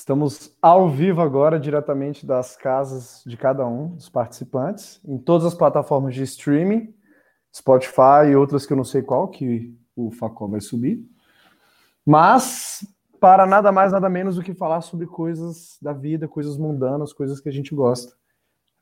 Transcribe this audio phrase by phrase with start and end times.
[0.00, 5.54] Estamos ao vivo agora, diretamente das casas de cada um dos participantes, em todas as
[5.54, 6.94] plataformas de streaming,
[7.54, 11.04] Spotify e outras que eu não sei qual, que o Facó vai subir.
[12.04, 12.82] Mas
[13.20, 17.38] para nada mais, nada menos do que falar sobre coisas da vida, coisas mundanas, coisas
[17.38, 18.16] que a gente gosta.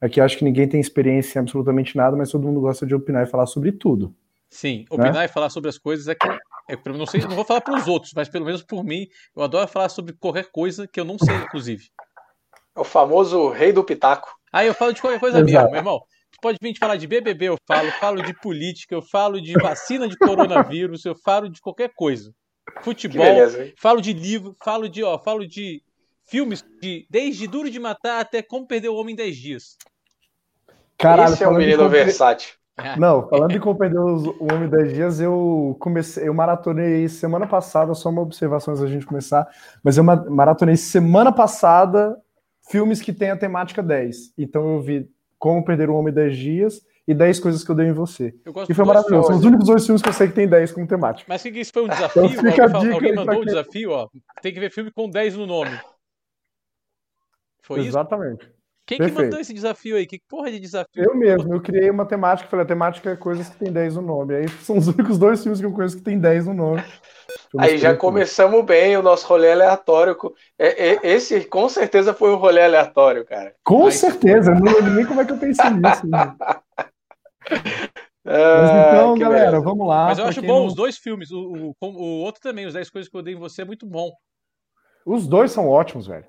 [0.00, 3.26] Aqui acho que ninguém tem experiência em absolutamente nada, mas todo mundo gosta de opinar
[3.26, 4.14] e falar sobre tudo.
[4.48, 5.24] Sim, opinar né?
[5.24, 6.28] e falar sobre as coisas é que
[6.68, 9.42] é, não sei, não vou falar para os outros, mas pelo menos por mim, eu
[9.42, 11.88] adoro falar sobre qualquer coisa que eu não sei, inclusive.
[12.76, 14.30] É o famoso rei do pitaco.
[14.52, 15.52] Aí eu falo de qualquer coisa Exato.
[15.52, 16.00] mesmo, meu irmão.
[16.30, 20.06] Tu pode vir falar de BBB, eu falo, falo de política, eu falo de vacina
[20.06, 22.32] de coronavírus, eu falo de qualquer coisa.
[22.82, 25.82] Futebol, beleza, falo de livro, falo de, ó, falo de
[26.26, 29.76] filmes de desde Duro de Matar até Como Perder o Homem em 10 Dias.
[30.98, 32.54] Caralho, Esse é um menino versátil.
[32.96, 37.92] Não, falando em como perder o Homem 10 Dias, eu comecei, eu maratonei semana passada,
[37.94, 39.46] só uma observação antes da gente começar,
[39.82, 42.16] mas eu maratonei semana passada
[42.70, 44.34] filmes que tem a temática 10.
[44.38, 47.88] Então eu vi Como Perder o Homem 10 Dias e 10 Coisas que eu dei
[47.88, 48.34] em você.
[48.68, 49.28] e foi maravilhoso.
[49.28, 51.26] São os únicos dois filmes que eu sei que tem 10 como temática.
[51.28, 52.24] Mas que isso foi um desafio?
[52.26, 54.08] Então, alguém, alguém mandou um desafio, ó.
[54.40, 55.78] Tem que ver filme com 10 no nome.
[57.62, 58.44] Foi Exatamente.
[58.44, 58.57] Isso?
[58.88, 59.16] Quem Perfeito.
[59.16, 60.06] que mandou esse desafio aí?
[60.06, 61.04] Que porra de desafio?
[61.04, 64.00] Eu mesmo, eu criei uma temática, falei, a temática é coisas que tem 10 no
[64.02, 64.34] nome.
[64.34, 66.82] Aí são os únicos dois filmes que eu conheço que tem 10 no nome.
[67.58, 70.16] Aí já começamos bem o nosso rolê aleatório.
[70.58, 73.54] É, é, esse com certeza foi um rolê aleatório, cara.
[73.62, 73.96] Com Mas...
[73.96, 76.06] certeza, eu não lembro nem como é que eu pensei nisso.
[76.06, 76.34] Né?
[78.24, 79.64] Mas então, ah, galera, beleza.
[79.64, 80.06] vamos lá.
[80.06, 80.66] Mas eu acho bom não...
[80.66, 81.30] os dois filmes.
[81.30, 83.86] O, o, o outro também, os 10 coisas que eu dei em você, é muito
[83.86, 84.10] bom.
[85.04, 86.24] Os dois são ótimos, velho.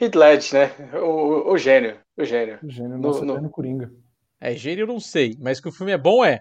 [0.00, 1.00] Heath Ledger, né?
[1.00, 1.98] O, o gênio.
[2.16, 2.58] O gênio.
[2.62, 3.50] O gênio, nosso no, no...
[3.50, 3.90] Coringa.
[4.40, 6.40] É, gênio eu não sei, mas que o filme é bom, é.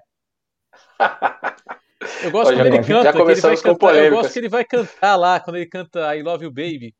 [2.23, 5.15] Eu gosto quando ele canta, que ele vai cantar, eu gosto que ele vai cantar
[5.15, 6.93] lá, quando ele canta I Love You Baby,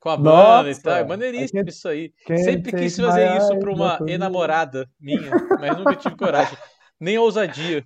[0.00, 0.96] com a banda e tal.
[0.96, 2.12] É maneiríssimo é isso aí.
[2.26, 6.58] Sempre quis fazer isso pra uma enamorada minha, mas nunca tive coragem.
[6.98, 7.84] Nem ousadia.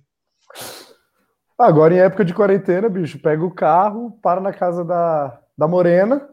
[1.57, 6.29] Agora, em época de quarentena, bicho, pega o carro, para na casa da, da Morena,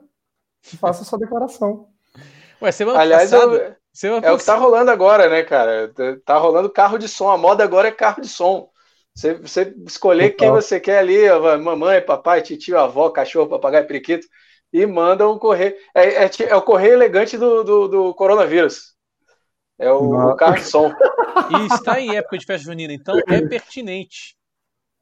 [0.77, 1.89] faça sua declaração.
[2.61, 5.93] Ué, semana Aliás, passada, eu, semana é o que tá rolando agora, né, cara?
[6.25, 7.29] Tá rolando carro de som.
[7.29, 8.71] A moda agora é carro de som.
[9.15, 10.37] Você, você escolher Total.
[10.37, 11.29] quem você quer ali,
[11.59, 14.27] mamãe, papai, tio, avó, cachorro, papagaio, periquito,
[14.71, 15.75] e manda um correio.
[15.95, 18.95] É, é, é, o correio elegante do, do, do coronavírus.
[19.79, 20.91] É o, o, carro de som.
[21.51, 24.37] E está em época de festa junina, então é pertinente.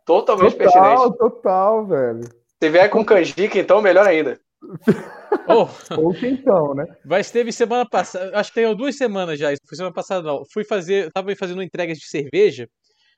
[0.05, 1.19] Totalmente total, pertinente.
[1.19, 2.29] Total, velho.
[2.63, 4.41] Se vier com canjica, então melhor ainda.
[5.49, 5.69] Oh.
[5.99, 6.87] Ou quentão, né?
[7.05, 10.43] Mas teve semana passada, acho que tem duas semanas já, isso foi semana passada não.
[10.53, 12.69] Fui fazer, tava fazendo entregas de cerveja.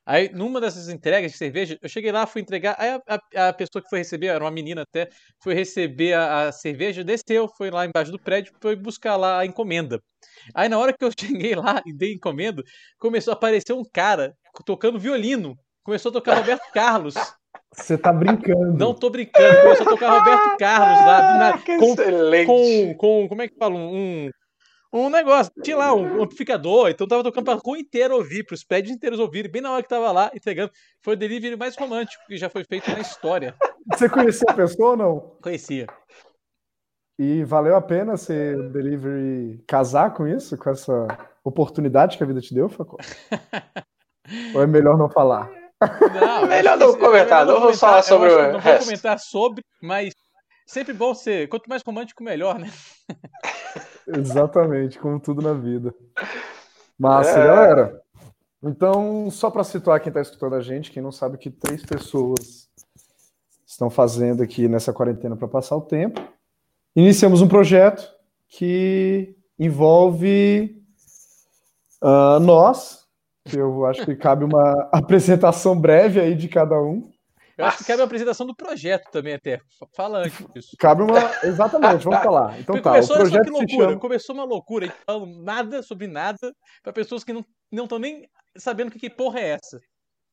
[0.09, 2.77] Aí, numa dessas entregas de cerveja, eu cheguei lá, fui entregar.
[2.79, 5.09] Aí a, a, a pessoa que foi receber, era uma menina até,
[5.43, 9.47] foi receber a, a, cerveja, desceu, foi lá embaixo do prédio, foi buscar lá a
[9.47, 10.01] encomenda.
[10.55, 12.63] Aí, na hora que eu cheguei lá e dei encomenda,
[12.99, 14.33] começou a aparecer um cara
[14.65, 15.57] tocando violino.
[15.83, 17.15] Começou a tocar Roberto Carlos.
[17.77, 18.79] Você tá brincando.
[18.79, 19.63] Não tô brincando.
[19.63, 21.39] Começou a tocar Roberto Carlos lá.
[21.39, 22.47] Na, com, excelente.
[22.47, 23.75] Com, com, como é que fala?
[23.75, 24.31] Um,
[24.93, 25.53] um negócio.
[25.63, 26.89] Tinha lá um amplificador.
[26.89, 29.51] Então tava tocando pra rua inteira ouvir, pros prédios inteiros ouvirem.
[29.51, 30.73] Bem na hora que tava lá entregando.
[31.03, 33.55] Foi o delivery mais romântico que já foi feito na história.
[33.93, 35.21] Você conhecia a pessoa ou não?
[35.43, 35.87] Conhecia.
[37.19, 40.57] E valeu a pena ser delivery casar com isso?
[40.57, 41.07] Com essa
[41.45, 42.97] oportunidade que a vida te deu, Facó?
[44.55, 45.66] ou é melhor não falar?
[45.81, 50.15] Não, melhor não comentar, não vamos falar sobre o Não vou comentar sobre, mas
[50.67, 51.49] sempre bom ser.
[51.49, 52.71] Quanto mais romântico, melhor, né?
[54.09, 55.95] Exatamente, como tudo na vida.
[56.99, 57.47] Massa, é...
[57.47, 58.03] galera.
[58.63, 62.69] Então, só para situar quem está escutando a gente, quem não sabe que três pessoas
[63.67, 66.21] estão fazendo aqui nessa quarentena para passar o tempo,
[66.95, 68.11] iniciamos um projeto
[68.49, 70.83] que envolve
[72.03, 73.06] uh, nós,
[73.55, 77.11] eu acho que cabe uma apresentação breve aí de cada um.
[77.57, 79.61] Eu acho que cabe uma apresentação do projeto também até.
[79.95, 80.77] Fala antes disso.
[80.79, 81.19] Cabe uma.
[81.43, 82.61] Exatamente, vamos falar.
[82.61, 82.91] Então tá.
[82.91, 83.89] Começou, o projeto que loucura.
[83.89, 84.01] Chama...
[84.01, 88.29] Começou uma loucura, falando nada sobre nada, para pessoas que não estão nem
[88.59, 89.81] sabendo que, que porra é essa.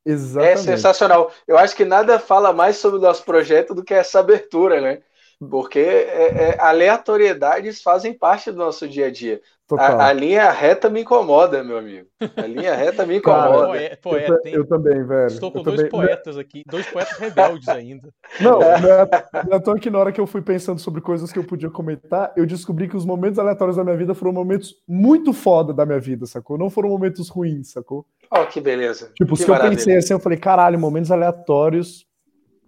[0.05, 0.51] Exatamente.
[0.51, 1.31] É sensacional.
[1.47, 5.01] Eu acho que nada fala mais sobre o nosso projeto do que essa abertura, né?
[5.49, 9.41] Porque é, é, aleatoriedades fazem parte do nosso dia a dia.
[9.77, 12.07] A, a, linha reta me incomoda, meu amigo.
[12.35, 13.73] A linha reta me incomoda.
[13.73, 15.27] Cara, poeta, eu, eu, também, velho.
[15.27, 15.89] Estou com eu dois também.
[15.89, 18.09] poetas aqui, dois poetas rebeldes ainda.
[18.39, 21.43] Não, não é tão que na hora que eu fui pensando sobre coisas que eu
[21.43, 25.73] podia comentar, eu descobri que os momentos aleatórios da minha vida foram momentos muito foda
[25.73, 26.57] da minha vida, sacou?
[26.57, 28.05] Não foram momentos ruins, sacou?
[28.29, 29.11] Oh, que beleza.
[29.15, 29.73] Tipo, que se maravilha.
[29.73, 32.05] eu pensei assim, eu falei, caralho, momentos aleatórios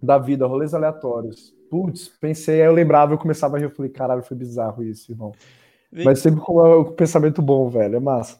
[0.02, 1.55] da vida, rolês aleatórios.
[1.68, 5.12] Putz, pensei, aí eu lembrava, eu começava a rir, eu falei, caralho, foi bizarro isso,
[5.12, 5.32] irmão.
[5.92, 8.38] Mas sempre com o pensamento bom, velho, é massa.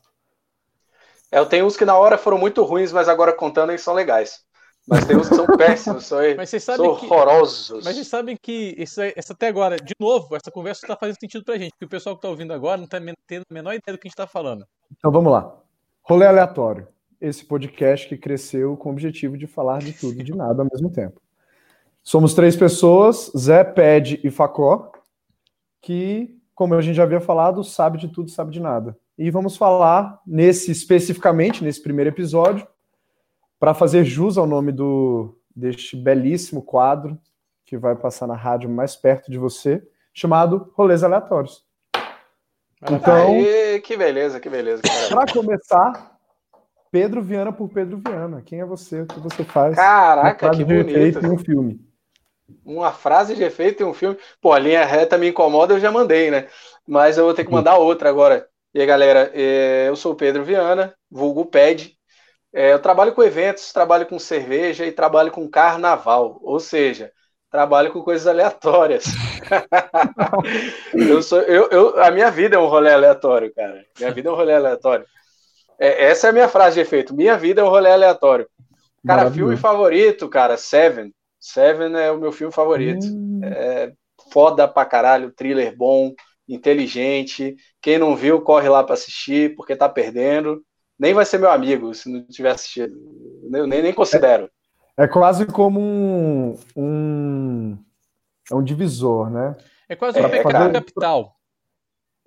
[1.31, 3.95] É, eu tenho uns que na hora foram muito ruins, mas agora contando eles são
[3.95, 4.45] legais.
[4.87, 7.81] Mas tem uns que são péssimos, são, mas vocês sabem são horrorosos.
[7.81, 11.19] Que, mas vocês sabem que isso, isso até agora, de novo, essa conversa está fazendo
[11.19, 13.75] sentido pra gente, porque o pessoal que está ouvindo agora não está tendo a menor
[13.75, 14.65] ideia do que a gente está falando.
[14.97, 15.57] Então vamos lá.
[16.03, 16.87] Rolê aleatório.
[17.21, 20.69] Esse podcast que cresceu com o objetivo de falar de tudo e de nada ao
[20.71, 21.21] mesmo tempo.
[22.07, 24.93] Somos três pessoas, Zé, Ped e Facó,
[25.83, 28.97] que, como a gente já havia falado, sabe de tudo, sabe de nada.
[29.19, 32.65] E vamos falar nesse especificamente nesse primeiro episódio
[33.59, 37.19] para fazer jus ao nome do deste belíssimo quadro
[37.65, 39.83] que vai passar na rádio mais perto de você,
[40.15, 41.65] chamado Rolês Aleatórios.
[42.83, 44.81] Então, Aê, que beleza, que beleza.
[45.09, 46.17] Para começar,
[46.89, 48.43] Pedro Viana por Pedro Viana.
[48.43, 49.01] Quem é você?
[49.01, 49.75] O que você faz?
[49.75, 51.27] Caraca, que bonito.
[51.27, 51.85] Um filme.
[52.65, 54.17] Uma frase de efeito em um filme.
[54.41, 56.49] Pô, a linha reta me incomoda, eu já mandei, né?
[56.87, 58.49] Mas eu vou ter que mandar outra agora.
[58.75, 61.97] E aí, galera, é, eu sou o Pedro Viana, vulgo PED.
[62.53, 66.39] É, eu trabalho com eventos, trabalho com cerveja e trabalho com carnaval.
[66.43, 67.13] Ou seja,
[67.51, 69.07] trabalho com coisas aleatórias.
[70.93, 73.85] eu sou, eu, eu, a minha vida é um rolê aleatório, cara.
[73.99, 75.07] Minha vida é um rolê aleatório.
[75.79, 77.15] É, essa é a minha frase de efeito.
[77.15, 78.49] Minha vida é um rolê aleatório.
[79.07, 81.13] Cara, filme favorito, cara, Seven.
[81.47, 83.07] Seven é o meu filme favorito.
[83.07, 83.41] Hum.
[83.43, 83.93] É
[84.33, 86.13] foda pra caralho, thriller bom,
[86.49, 87.57] inteligente.
[87.81, 90.63] Quem não viu, corre lá para assistir, porque tá perdendo.
[90.99, 92.97] Nem vai ser meu amigo se não tiver assistido.
[93.53, 94.51] Eu nem, nem considero.
[94.97, 97.79] É, é quase como um, um,
[98.51, 99.55] É um divisor, né?
[99.89, 100.73] É quase um é, pecado fazer...
[100.73, 101.37] capital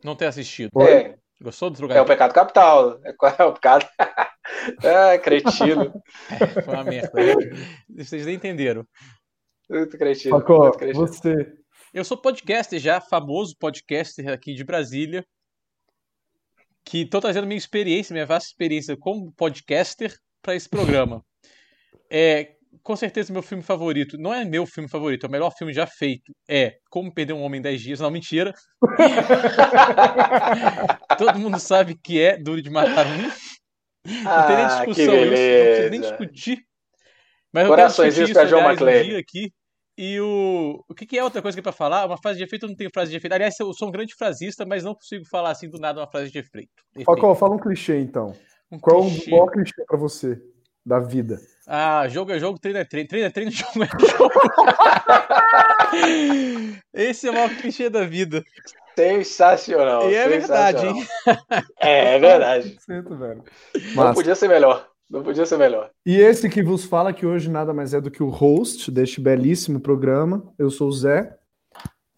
[0.03, 0.69] não ter assistido.
[0.81, 1.17] É.
[1.41, 1.97] Gostou do lugar?
[1.97, 2.99] É o pecado capital.
[3.03, 3.87] É, é o pecado.
[4.83, 5.93] é, cretino.
[6.29, 7.11] É, foi uma merda.
[7.89, 8.85] Vocês nem entenderam.
[9.69, 10.37] Muito cretino.
[10.37, 11.07] Paco, muito cretino.
[11.07, 11.59] você
[11.93, 15.25] eu sou podcaster já, famoso podcaster aqui de Brasília,
[16.85, 21.25] que estou trazendo minha experiência, minha vasta experiência como podcaster para esse programa.
[22.09, 25.73] É, com certeza meu filme favorito, não é meu filme favorito, é o melhor filme
[25.73, 27.99] já feito, é Como Perder um Homem em 10 Dias.
[27.99, 28.53] Não, mentira.
[31.17, 33.29] Todo mundo sabe que é Duro de Matar um.
[34.05, 36.59] Não tem nem ah, discussão, isso, não nem discutir.
[37.51, 39.51] Mas Corações eu quero discutir isso, aliás, um dia aqui.
[39.97, 40.81] E o.
[40.87, 42.05] O que, que é outra coisa que é pra falar?
[42.05, 43.33] Uma frase de efeito eu não tenho frase de efeito.
[43.33, 46.31] Aliás, eu sou um grande frasista, mas não consigo falar assim do nada uma frase
[46.31, 46.71] de efeito.
[47.03, 48.33] Facol, fala um clichê então.
[48.71, 49.25] Um Qual clichê.
[49.25, 50.41] é o maior clichê pra você
[50.85, 51.37] da vida?
[51.71, 53.07] Ah, jogo é jogo, treino é treino.
[53.07, 54.31] Treino é treino, jogo é jogo.
[56.91, 58.43] Esse é o maior clichê da vida.
[58.97, 60.09] Sensacional.
[60.09, 60.71] E é sensacional.
[60.73, 61.07] verdade, hein?
[61.79, 62.75] É, é verdade.
[62.87, 63.43] velho.
[63.95, 64.89] Não podia ser melhor.
[65.07, 65.91] Não podia ser melhor.
[66.03, 69.21] E esse que vos fala, que hoje nada mais é do que o host deste
[69.21, 70.51] belíssimo programa.
[70.57, 71.37] Eu sou o Zé.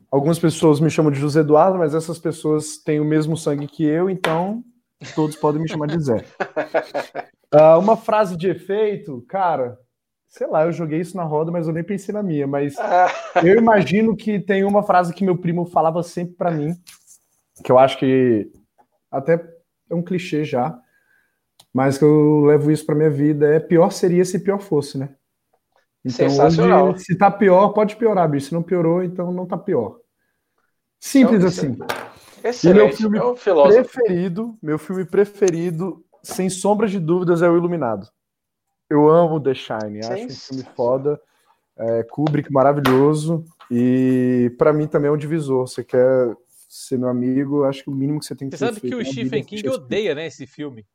[0.09, 3.83] Algumas pessoas me chamam de José Eduardo, mas essas pessoas têm o mesmo sangue que
[3.83, 4.63] eu, então
[5.13, 6.25] todos podem me chamar de Zé.
[7.53, 9.77] Uh, uma frase de efeito, cara,
[10.27, 12.47] sei lá, eu joguei isso na roda, mas eu nem pensei na minha.
[12.47, 12.75] Mas
[13.43, 16.73] eu imagino que tem uma frase que meu primo falava sempre para mim,
[17.63, 18.49] que eu acho que
[19.11, 19.33] até
[19.89, 20.79] é um clichê já,
[21.73, 25.15] mas que eu levo isso para minha vida é pior seria se pior fosse, né?
[26.03, 26.89] Então, Sensacional.
[26.91, 28.47] Hoje, se tá pior, pode piorar, bicho.
[28.47, 29.99] Se não piorou, então não tá pior.
[30.99, 31.77] Simples assim.
[32.43, 32.65] Excelente.
[32.65, 37.57] E meu filme é um preferido, meu filme preferido, sem sombras de dúvidas, é o
[37.57, 38.07] Iluminado.
[38.89, 41.21] Eu amo The Shine, acho um filme foda.
[41.77, 45.67] É, Kubrick maravilhoso e para mim também é um divisor.
[45.67, 46.35] Você quer
[46.67, 49.05] ser meu amigo, acho que o mínimo que você tem que Você sabe que o
[49.05, 50.85] Stephen King odeia, né, esse filme.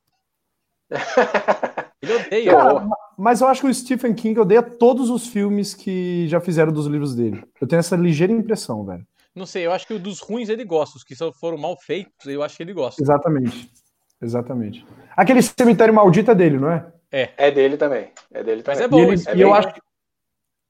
[2.01, 2.53] Ele odeia.
[2.53, 6.73] Cara, mas eu acho que o Stephen King odeia todos os filmes que já fizeram
[6.73, 7.43] dos livros dele.
[7.61, 9.07] Eu tenho essa ligeira impressão, velho.
[9.35, 10.97] Não sei, eu acho que o dos ruins ele gosta.
[10.97, 13.03] Os que foram mal feitos, eu acho que ele gosta.
[13.03, 13.71] Exatamente.
[14.21, 14.87] Exatamente.
[15.17, 16.87] Aquele cemitério maldito é dele, não é?
[17.11, 17.31] É.
[17.37, 18.11] É dele também.
[18.33, 18.81] É dele também.
[18.81, 18.99] Mas é bom.
[18.99, 19.75] E, ele, é e eu acho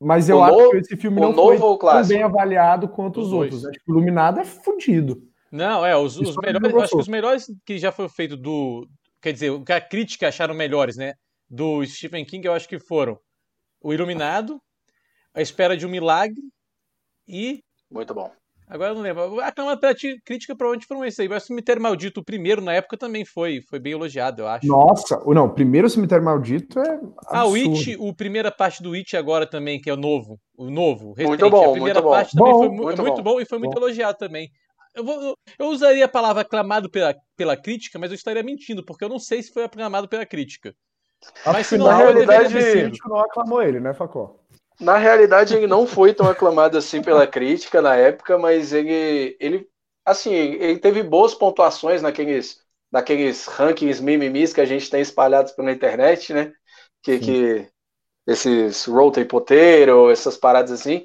[0.01, 3.29] mas eu o acho novo, que esse filme não foi tão bem avaliado quanto os,
[3.29, 3.65] os outros.
[3.65, 5.23] Acho que o Iluminado é fudido.
[5.51, 8.87] Não, é, os, os melhores, eu acho que os melhores que já foi feito do,
[9.23, 11.15] quer dizer, o que a crítica acharam melhores, né?
[11.49, 13.19] Do Stephen King, eu acho que foram
[13.81, 14.61] O Iluminado,
[15.33, 16.43] A Espera de um Milagre
[17.27, 17.63] e.
[17.91, 18.31] Muito bom.
[18.69, 19.41] Agora eu não lembro.
[19.41, 21.29] A cama pela crítica provavelmente foram esses aí.
[21.29, 23.61] Mas o Cemitério Maldito, o primeiro, na época, também foi.
[23.61, 24.67] Foi bem elogiado, eu acho.
[24.67, 26.95] Nossa, não, o primeiro Cemitério Maldito é.
[26.95, 27.15] Absurdo.
[27.29, 30.41] Ah, o It, o primeira parte do It agora também, que é o novo.
[30.57, 31.15] O novo.
[31.17, 32.45] Muito bom, a primeira muito parte bom.
[32.45, 33.35] também bom, foi muito, muito bom.
[33.35, 33.41] bom.
[33.41, 33.81] e foi muito bom.
[33.87, 34.51] elogiado também.
[34.95, 39.05] Eu, vou, eu usaria a palavra aclamado pela, pela crítica, mas eu estaria mentindo, porque
[39.05, 40.75] eu não sei se foi aclamado pela crítica.
[41.45, 44.37] Mas se não, na realidade, o crítico não aclamou ele, né, Facó?
[44.81, 49.69] Na realidade, ele não foi tão aclamado assim pela crítica na época, mas ele, ele
[50.05, 52.61] assim, ele teve boas pontuações naqueles,
[52.93, 56.53] naqueles rankings mimimis que a gente tem espalhados pela internet, né?
[57.03, 57.69] Que, que
[58.27, 61.05] esses Rotten Potato, essas paradas assim.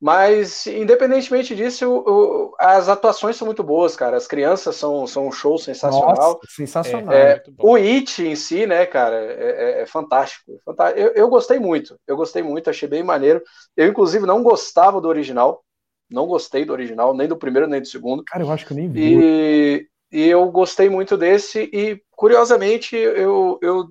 [0.00, 4.16] Mas, independentemente disso, o, o, as atuações são muito boas, cara.
[4.16, 6.16] As crianças são, são um show sensacional.
[6.16, 7.12] Nossa, sensacional.
[7.12, 10.58] É, o It em si, né, cara, é, é, é fantástico.
[10.96, 11.98] Eu, eu, gostei muito.
[12.06, 13.42] Eu gostei muito, achei bem maneiro.
[13.76, 15.62] Eu, inclusive, não gostava do original.
[16.10, 18.24] Não gostei do original, nem do primeiro, nem do segundo.
[18.24, 19.18] Cara, eu acho que eu nem vi.
[19.20, 21.68] E, e eu gostei muito desse.
[21.74, 23.90] E, curiosamente, eu, eu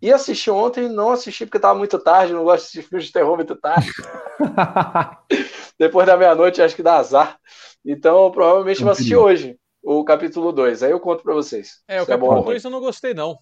[0.00, 3.12] ia assistir ontem, não assisti porque estava muito tarde, não gosto de assistir filmes de
[3.12, 3.90] terror muito tarde.
[5.78, 7.38] Depois da meia-noite, acho que dá azar.
[7.84, 10.82] Então, provavelmente vou assistir hoje o capítulo 2.
[10.82, 11.82] Aí eu conto para vocês.
[11.88, 13.38] É, o é capítulo 2 eu não gostei, não.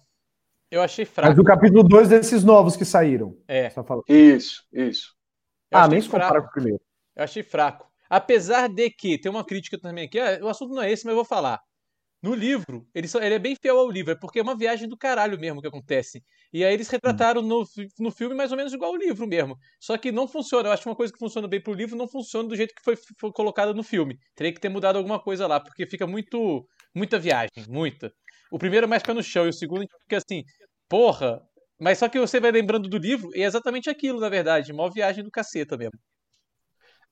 [0.69, 1.29] Eu achei fraco.
[1.29, 3.37] Mas o capítulo 2 desses novos que saíram.
[3.47, 3.71] É.
[4.07, 5.15] Isso, isso.
[5.71, 6.81] Eu ah, nem se compara com o primeiro.
[7.15, 7.87] Eu achei fraco.
[8.09, 11.11] Apesar de que, tem uma crítica também aqui, ah, o assunto não é esse, mas
[11.11, 11.61] eu vou falar.
[12.21, 14.89] No livro, ele, só, ele é bem fiel ao livro, é porque é uma viagem
[14.89, 16.23] do caralho mesmo que acontece.
[16.51, 17.63] E aí eles retrataram no,
[17.99, 19.55] no filme mais ou menos igual ao livro mesmo.
[19.79, 20.69] Só que não funciona.
[20.69, 22.83] Eu acho que uma coisa que funciona bem pro livro não funciona do jeito que
[22.83, 24.17] foi, foi colocada no filme.
[24.35, 26.67] Teria que ter mudado alguma coisa lá, porque fica muito.
[26.93, 28.11] muita viagem, muita.
[28.51, 30.43] O primeiro é mais pé no chão e o segundo fica assim,
[30.89, 31.39] porra.
[31.79, 34.73] Mas só que você vai lembrando do livro e é exatamente aquilo, na verdade.
[34.73, 35.99] Mó viagem do caceta mesmo.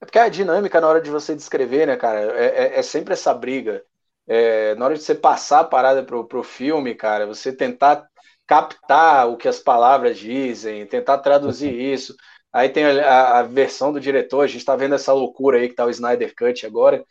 [0.02, 3.14] É porque a dinâmica na hora de você descrever, né, cara, é, é, é sempre
[3.14, 3.84] essa briga
[4.28, 8.08] é, na hora de você passar a parada pro, pro filme, cara, você tentar
[8.48, 11.80] captar o que as palavras dizem, tentar traduzir uhum.
[11.80, 12.16] isso.
[12.54, 15.76] Aí tem a, a, versão do diretor, a gente está vendo essa loucura aí que
[15.76, 17.04] tá o Snyder Cut agora.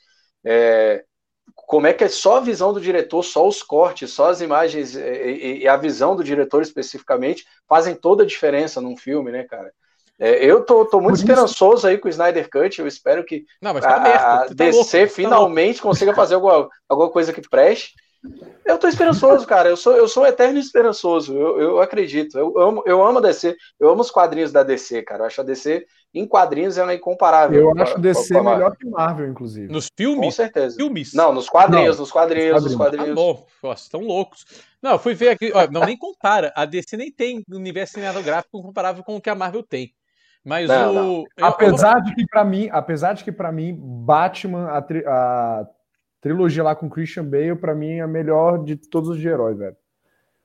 [0.45, 1.05] É,
[1.55, 4.97] como é que é só a visão do diretor, só os cortes, só as imagens
[4.97, 9.73] e, e, a visão do diretor especificamente fazem toda a diferença num filme, né, cara?
[10.19, 12.81] É, eu tô, tô muito esperançoso aí com o Snyder Cut.
[12.81, 17.11] Eu espero que Não, tá a, a DC tá finalmente tá consiga fazer alguma, alguma
[17.11, 17.95] coisa que preste.
[18.65, 19.69] Eu tô esperançoso, cara.
[19.69, 21.37] Eu sou, eu sou um eterno esperançoso.
[21.37, 22.39] Eu, eu acredito.
[22.39, 23.55] Eu amo, eu amo a DC.
[23.79, 25.23] Eu amo os quadrinhos da DC, cara.
[25.23, 27.61] Eu acho a DC em quadrinhos ela é incomparável.
[27.61, 29.71] Eu acho a DC a melhor que Marvel, inclusive.
[29.71, 30.25] Nos filmes?
[30.25, 30.77] Com certeza.
[30.77, 31.13] Filmes.
[31.13, 33.09] Não, nos quadrinhos, não, nos quadrinhos, nos quadrinhos.
[33.09, 33.49] Nos quadrinhos.
[33.63, 34.47] Ah, Nossa, estão loucos.
[34.81, 35.53] Não, eu fui ver aqui.
[35.53, 36.53] Ó, não, nem compara.
[36.57, 39.93] A DC nem tem universo cinematográfico comparável com o que a Marvel tem.
[40.45, 40.95] Mas não, o.
[40.95, 41.25] Não.
[41.37, 42.03] Eu, apesar eu...
[42.05, 45.05] de que para mim, apesar de que para mim Batman a, tri...
[45.07, 45.67] a,
[46.21, 49.55] trilogia lá com Christian Bale para mim é a melhor de todos os de herói,
[49.55, 49.77] velho.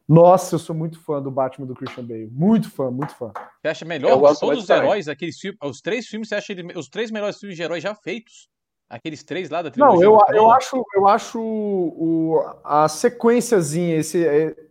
[0.08, 3.32] Nossa, eu sou muito fã do Batman do Christian Bale, muito fã, muito fã.
[3.62, 6.74] Você acha melhor de todos os heróis, aqueles filmes, os três filmes, você acha ele,
[6.76, 8.50] os três melhores filmes de heróis já feitos?
[8.90, 10.04] Aqueles três lá da trilogia?
[10.04, 14.26] Não, eu, eu acho, eu acho o, a sequenciazinha, esse,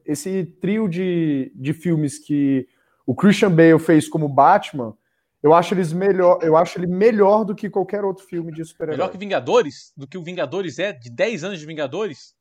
[0.05, 2.67] esse trio de, de filmes que
[3.07, 4.95] o Christian Bale fez como Batman,
[5.43, 8.97] eu acho eles melhor, eu acho ele melhor do que qualquer outro filme de super-herói.
[8.97, 9.93] Melhor que Vingadores?
[9.97, 10.93] Do que o Vingadores é?
[10.93, 12.37] De 10 anos de Vingadores?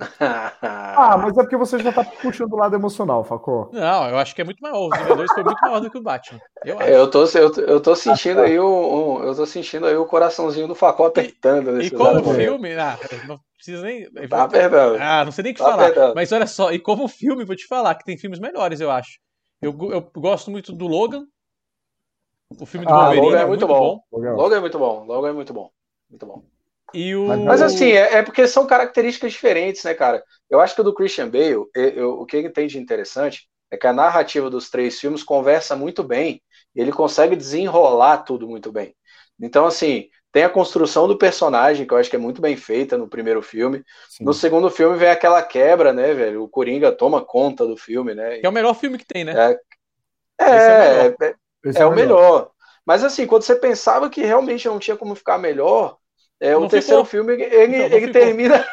[0.18, 3.68] ah, mas é porque você já tá puxando o lado emocional, Facó.
[3.70, 4.88] Não, eu acho que é muito maior.
[4.88, 6.40] Os Vingadores foi muito maior do que o Batman.
[6.64, 10.06] Eu, eu, tô, eu, eu tô sentindo aí o, um, eu tô sentindo aí o
[10.06, 11.82] coraçãozinho do Facó apertando.
[11.82, 14.10] E, e como filme, ah, não precisa nem.
[14.26, 14.96] Tá apertando.
[14.98, 15.82] Ah, não sei nem o que tá falar.
[15.82, 16.14] Apertando.
[16.14, 19.18] Mas olha só, e como filme, vou te falar que tem filmes melhores, eu acho.
[19.60, 21.26] Eu, eu gosto muito do Logan,
[22.58, 24.02] o filme do ah, Wolverine Logan é, é muito, bom.
[24.10, 24.18] bom.
[24.18, 25.04] Logan é muito bom.
[25.04, 25.70] Logan é muito bom.
[26.08, 26.42] Muito bom.
[26.92, 27.26] E o...
[27.44, 30.22] Mas assim, é, é, porque são características diferentes, né, cara?
[30.48, 33.48] Eu acho que o do Christian Bale, eu, eu, o que ele tem de interessante
[33.70, 36.42] é que a narrativa dos três filmes conversa muito bem.
[36.74, 38.94] Ele consegue desenrolar tudo muito bem.
[39.40, 42.98] Então, assim, tem a construção do personagem, que eu acho que é muito bem feita
[42.98, 43.84] no primeiro filme.
[44.08, 44.24] Sim.
[44.24, 46.42] No segundo filme vem aquela quebra, né, velho?
[46.42, 48.38] O Coringa toma conta do filme, né?
[48.38, 49.56] Que é o melhor filme que tem, né?
[50.40, 51.94] É, é, é, é é, é o melhor.
[51.94, 52.50] melhor.
[52.86, 55.96] Mas assim, quando você pensava que realmente não tinha como ficar melhor,
[56.40, 57.24] é, o terceiro ficou.
[57.24, 58.66] filme ele, então, ele termina.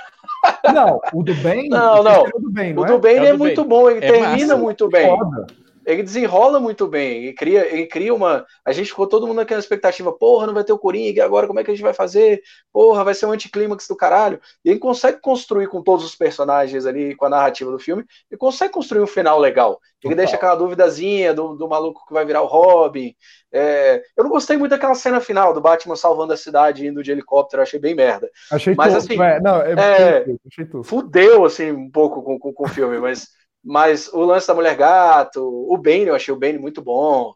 [0.73, 1.69] Não, o do bem.
[1.69, 2.23] Não, não.
[2.23, 3.69] O do bem, não o do bem é, é muito bem.
[3.69, 4.57] bom, ele é termina massa.
[4.57, 5.07] muito bem.
[5.07, 5.47] Foda
[5.87, 8.45] ele desenrola muito bem, ele cria, ele cria uma.
[8.65, 11.61] A gente ficou todo mundo naquela expectativa, porra, não vai ter o Coringa, agora como
[11.61, 12.41] é que a gente vai fazer?
[12.73, 14.37] Porra, vai ser um anticlímax do caralho.
[14.65, 18.35] E ele consegue construir com todos os personagens ali, com a narrativa do filme, e
[18.35, 19.79] consegue construir um final legal.
[20.03, 20.17] Ele Total.
[20.17, 23.15] deixa aquela duvidazinha do, do maluco que vai virar o Robin.
[23.49, 27.11] É, eu não gostei muito daquela cena final do Batman salvando a cidade indo de
[27.11, 28.29] helicóptero, achei bem merda.
[28.51, 30.83] Achei mas tudo, assim, é, não, é, é, achei tudo.
[30.83, 33.36] fudeu assim um pouco com, com, com o filme, mas
[33.67, 37.33] mas o lance da Mulher Gato, o Bane, eu achei o Bane muito bom.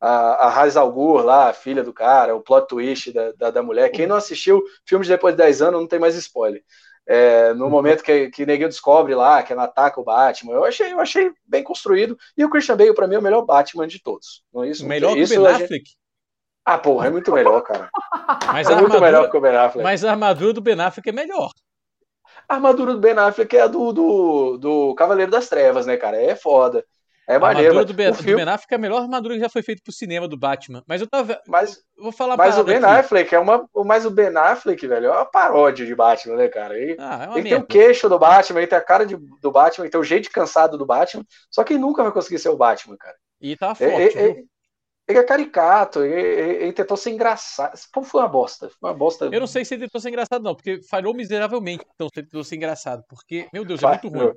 [0.00, 3.62] A, a Raiz Algur lá, a filha do cara, o plot twist da, da, da
[3.62, 3.90] mulher.
[3.90, 6.62] Quem não assistiu filmes depois de 10 anos não tem mais spoiler.
[7.06, 10.90] É, no momento que, que Neguinho descobre lá, que ela ataca o Batman, eu achei,
[10.90, 12.16] eu achei bem construído.
[12.34, 14.42] E o Christian Bale, para mim, é o melhor Batman de todos.
[14.54, 14.86] Não é isso?
[14.86, 15.84] Melhor que o Ben Affleck?
[16.64, 17.90] Ah, porra, é muito melhor, cara.
[18.50, 19.84] Mas é muito melhor que o Ben Affleck.
[19.84, 21.50] Mas a armadura do Ben Affleck é melhor.
[22.48, 26.20] A armadura do Ben Affleck é a do, do, do Cavaleiro das Trevas, né, cara?
[26.20, 26.84] É foda.
[27.26, 27.68] É maneiro.
[27.68, 28.44] A armadura do Ben, filme...
[28.44, 30.82] ben Affleck é a melhor armadura que já foi feita pro cinema do Batman.
[30.86, 31.40] Mas eu tava.
[31.48, 32.84] Mas, vou falar Mas o Ben aqui.
[32.84, 33.66] Affleck é uma.
[33.84, 36.78] Mas o Ben Affleck, velho, é uma paródia de Batman, né, cara?
[36.78, 39.50] Ele, ah, é ele tem o queixo do Batman, ele tem a cara de, do
[39.50, 41.24] Batman, ele tem o jeito cansado do Batman.
[41.50, 43.16] Só que ele nunca vai conseguir ser o Batman, cara.
[43.40, 43.92] E tá forte.
[43.92, 44.46] Ele, ele,
[45.06, 47.78] ele é caricato, ele, ele, tentou ser engraçado.
[47.92, 48.70] Como foi uma bosta?
[48.70, 49.28] Foi uma bosta.
[49.30, 51.84] Eu não sei se ele tentou ser engraçado, não, porque falhou miseravelmente.
[51.94, 53.04] Então, se ele tentou ser engraçado.
[53.08, 54.32] Porque, meu Deus, é muito ruim.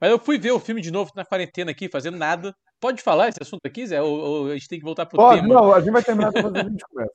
[0.00, 2.54] Mas eu fui ver o filme de novo na quarentena aqui, fazendo nada.
[2.80, 4.00] Pode falar esse assunto aqui, Zé?
[4.00, 5.54] Ou, ou a gente tem que voltar pro Pode, tema?
[5.54, 7.12] Não, a gente vai terminar depois a gente começa.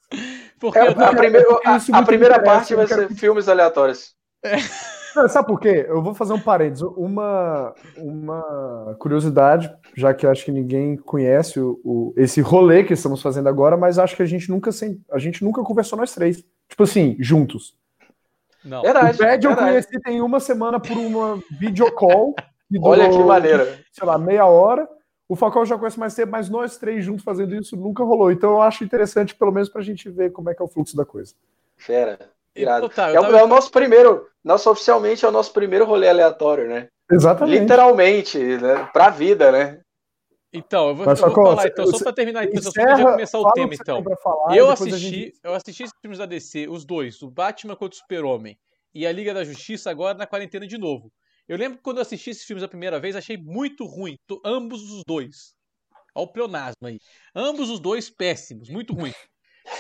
[0.60, 4.16] Porque é, a, primeira, a, a primeira parte vai ser filmes aleatórios.
[4.46, 4.58] É.
[5.16, 5.86] Não, sabe por quê?
[5.88, 6.84] Eu vou fazer um parênteses.
[6.98, 13.22] Uma, uma curiosidade, já que acho que ninguém conhece o, o, esse rolê que estamos
[13.22, 14.72] fazendo agora, mas acho que a gente nunca
[15.12, 16.44] a gente nunca conversou nós três.
[16.68, 17.78] Tipo assim, juntos.
[18.64, 18.82] Não.
[18.82, 22.36] Verdade, o Pad eu conheci tem uma semana por uma videocall.
[22.82, 23.80] Olha que maneira.
[23.92, 24.88] Sei lá, meia hora.
[25.30, 28.32] O Falcão eu já conhece mais tempo, mas nós três juntos fazendo isso nunca rolou.
[28.32, 30.68] Então eu acho interessante, pelo menos, para a gente ver como é que é o
[30.68, 31.34] fluxo da coisa.
[31.78, 32.35] Fera.
[32.56, 32.90] Irado.
[32.90, 33.38] Tá, é, tava...
[33.38, 36.88] é, o nosso primeiro, nosso oficialmente é o nosso primeiro rolê aleatório, né?
[37.12, 37.60] Exatamente.
[37.60, 38.90] Literalmente, né?
[38.94, 39.82] Pra vida, né?
[40.54, 43.40] Então, eu vou, eu vou falar, então, só para terminar, então, encerra, só pra começar
[43.40, 44.02] o tema, então.
[44.24, 45.40] Falar, eu assisti, gente...
[45.44, 48.58] eu assisti esses filmes da DC, os dois, o Batman contra o Super-Homem
[48.94, 51.12] e a Liga da Justiça agora na quarentena de novo.
[51.46, 54.82] Eu lembro que quando eu assisti esses filmes a primeira vez, achei muito ruim, ambos
[54.90, 55.54] os dois.
[56.16, 57.00] Olha o pleonasmo aí.
[57.36, 59.12] Ambos os dois péssimos, muito ruim.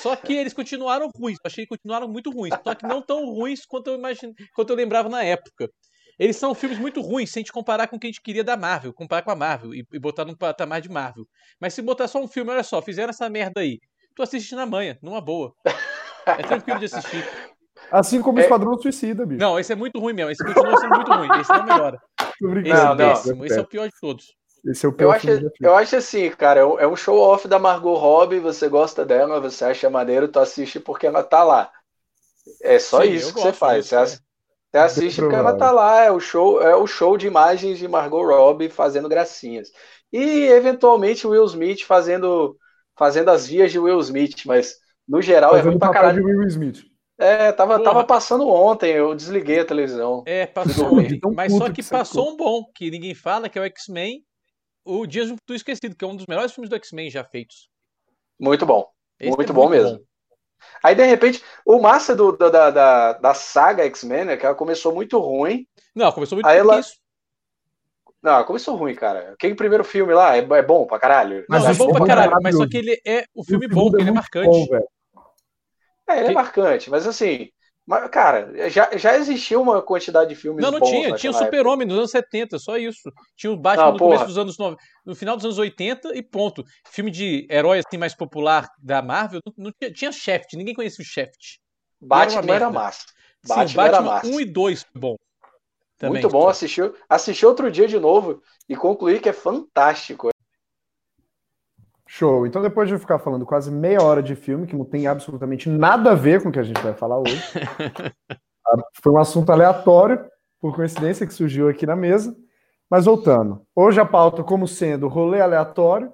[0.02, 1.38] Só que eles continuaram ruins.
[1.44, 2.54] Eu achei que continuaram muito ruins.
[2.64, 4.34] Só que não tão ruins quanto eu, imagine...
[4.54, 5.70] quanto eu lembrava na época.
[6.18, 8.44] Eles são filmes muito ruins se a gente comparar com o que a gente queria
[8.44, 11.26] da Marvel, comparar com a Marvel e, e botar num patamar de Marvel.
[11.60, 13.80] Mas se botar só um filme, olha só, fizeram essa merda aí.
[14.16, 15.54] Tu assiste na manhã, numa boa.
[16.26, 17.24] É tranquilo de assistir.
[17.92, 18.44] Assim como o é...
[18.44, 19.42] Esquadrão Suicida, bicho.
[19.42, 20.32] Não, esse é muito ruim mesmo.
[20.32, 21.28] Esse continua sendo muito ruim.
[21.40, 22.00] Esse não melhora.
[22.64, 23.46] Esse é não, péssimo.
[23.46, 24.26] Esse é o pior de todos.
[24.66, 25.28] Esse é o pior eu acho,
[25.62, 29.40] eu acho assim, cara, é um é show off da Margot Robbie, você gosta dela,
[29.40, 31.72] você acha maneiro, tu assiste porque ela tá lá.
[32.62, 33.86] É só Sim, isso que você faz.
[33.86, 34.16] Disso, você,
[34.72, 37.88] você assiste porque ela tá lá, é o show, é o show de imagens de
[37.88, 39.72] Margot Robbie fazendo gracinhas.
[40.12, 42.58] E eventualmente Will Smith fazendo
[42.98, 46.24] fazendo as vias de Will Smith, mas no geral fazendo é ruim pra caralho.
[46.24, 46.86] De Will Smith.
[47.18, 50.24] É, tava, tava passando ontem, eu desliguei a televisão.
[50.26, 50.92] É, passou,
[51.34, 54.22] mas só que passou um bom, que ninguém fala, que é o X-Men
[54.86, 57.68] o Dias do Futuro Esquecido, que é um dos melhores filmes do X-Men já feitos.
[58.40, 58.88] Muito bom.
[59.20, 59.98] Muito é bom muito mesmo.
[59.98, 60.06] Bom.
[60.84, 64.94] Aí, de repente, o massa do, da, da, da saga X-Men, né, que ela começou
[64.94, 65.68] muito ruim.
[65.94, 66.80] Não, começou muito Aí ela...
[66.80, 66.96] isso.
[68.22, 69.34] Não, começou ruim, cara.
[69.34, 71.46] Aquele primeiro filme lá é, é bom pra caralho.
[71.48, 74.10] Não, é bom pra caralho, mas só que ele é o filme bom, é ele
[74.10, 74.68] é marcante.
[74.68, 74.78] Bom,
[76.08, 77.52] é, ele é marcante, mas assim,
[77.86, 81.14] mas, cara, já, já existiu uma quantidade de filmes Não, não tinha.
[81.16, 83.12] Tinha o Super-Homem nos anos 70, só isso.
[83.36, 86.24] Tinha o Batman não, no começo dos anos 90, no final dos anos 80 e
[86.24, 86.64] ponto.
[86.90, 91.04] Filme de herói assim mais popular da Marvel, não, não tinha, tinha Shaft, ninguém conhecia
[91.04, 91.60] o Shaft.
[92.02, 93.06] Batman era, era massa.
[93.48, 94.28] Batman, Sim, Batman era massa.
[94.28, 95.16] 1 e 2 bom.
[95.98, 100.30] Também, Muito bom, assistiu, assisti outro dia de novo e concluí que é fantástico.
[102.18, 102.48] Show.
[102.48, 106.12] Então, depois de ficar falando quase meia hora de filme, que não tem absolutamente nada
[106.12, 107.44] a ver com o que a gente vai falar hoje,
[108.66, 110.26] ah, foi um assunto aleatório,
[110.62, 112.34] por coincidência, que surgiu aqui na mesa.
[112.90, 113.66] Mas voltando.
[113.76, 116.14] Hoje a pauta como sendo rolê aleatório.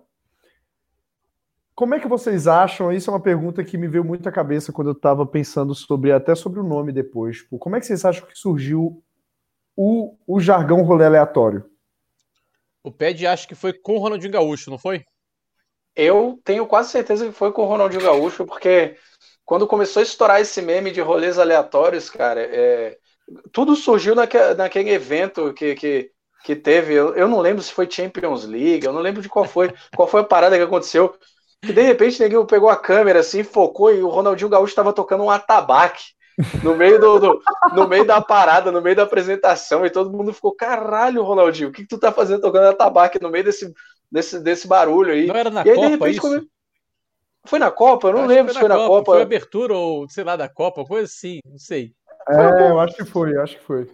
[1.76, 2.92] Como é que vocês acham?
[2.92, 6.12] Isso é uma pergunta que me veio muito à cabeça quando eu estava pensando sobre
[6.12, 7.38] até sobre o nome depois.
[7.38, 9.04] Tipo, como é que vocês acham que surgiu
[9.78, 11.64] o, o jargão rolê aleatório?
[12.84, 15.06] O Ped acha que foi com o Ronaldinho Gaúcho, não foi?
[15.96, 18.96] Eu tenho quase certeza que foi com o Ronaldinho Gaúcho, porque
[19.46, 22.98] quando começou a estourar esse meme de rolês aleatórios, cara, é,
[23.52, 26.12] tudo surgiu naque, naquele evento que, que,
[26.44, 26.94] que teve.
[26.94, 30.08] Eu, eu, não lembro se foi Champions League, eu não lembro de qual foi, qual
[30.08, 31.14] foi a parada que aconteceu.
[31.62, 35.24] Que de repente ninguém pegou a câmera assim, focou e o Ronaldinho Gaúcho estava tocando
[35.24, 36.04] um atabaque
[36.64, 37.42] no meio do, do,
[37.74, 41.72] no meio da parada, no meio da apresentação, e todo mundo ficou: caralho, Ronaldinho, o
[41.72, 43.72] que, que tu tá fazendo tocando atabaque no meio desse
[44.12, 45.28] desse, desse barulho aí.
[45.28, 46.47] Não era na e aí, Copa, de repente, isso?
[47.45, 48.10] Foi na Copa?
[48.10, 48.89] Eu não lembro se foi na Copa.
[48.89, 49.12] Copa.
[49.13, 51.93] Foi abertura ou, sei lá, da Copa, coisa assim, não sei.
[52.30, 53.88] É, eu acho que foi, acho que foi.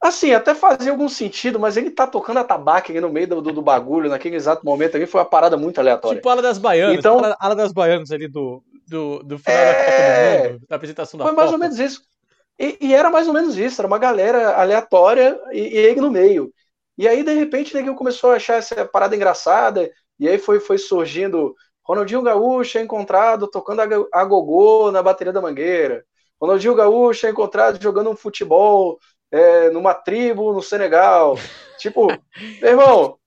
[0.00, 3.42] Assim, até fazia algum sentido, mas ele tá tocando a tabaca aqui no meio do,
[3.42, 6.16] do, do, bagulho, naquele exato momento ali, foi uma parada muito aleatória.
[6.16, 9.58] Tipo a ala das baianas, então, a ala das baianas ali do, do, do final
[9.58, 9.66] é...
[9.66, 12.02] da Copa do Mundo, da apresentação da Foi mais ou menos isso.
[12.58, 16.10] E, e, era mais ou menos isso, era uma galera aleatória e, e ele no
[16.10, 16.50] meio.
[17.00, 20.76] E aí, de repente, ninguém começou a achar essa parada engraçada, e aí foi, foi
[20.76, 23.80] surgindo Ronaldinho Gaúcho é encontrado tocando
[24.12, 26.04] a gogô na bateria da Mangueira.
[26.38, 28.98] Ronaldinho Gaúcho é encontrado jogando um futebol
[29.32, 31.38] é, numa tribo no Senegal.
[31.80, 32.08] Tipo,
[32.60, 33.18] meu irmão,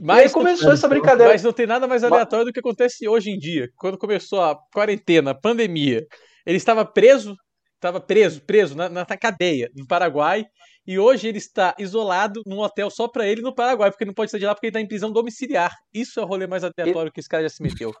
[0.00, 1.30] mas aí começou essa brincadeira.
[1.30, 3.70] Mas não tem nada mais aleatório do que acontece hoje em dia.
[3.76, 6.04] Quando começou a quarentena, a pandemia,
[6.44, 7.36] ele estava preso,
[7.76, 10.44] estava preso, preso na, na cadeia no Paraguai,
[10.86, 14.30] e hoje ele está isolado num hotel só para ele no Paraguai, porque não pode
[14.30, 15.72] sair de lá porque ele está em prisão domiciliar.
[15.92, 17.12] Isso é o rolê mais aleatório e...
[17.12, 17.92] que esse cara já se meteu.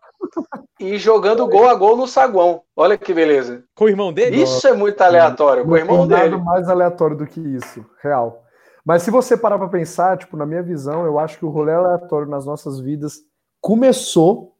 [0.80, 2.62] E jogando gol a gol no saguão.
[2.74, 3.64] Olha que beleza.
[3.74, 4.42] Com o irmão dele?
[4.42, 5.64] Isso é muito aleatório.
[5.64, 6.30] Com o irmão dele.
[6.30, 8.42] Nada mais aleatório do que isso, real.
[8.84, 11.72] Mas se você parar para pensar, tipo, na minha visão, eu acho que o rolê
[11.72, 13.20] aleatório nas nossas vidas
[13.60, 14.56] começou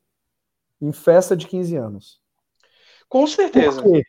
[0.81, 2.21] em festa de 15 anos.
[3.09, 3.83] Com certeza.
[3.83, 4.03] Por quê?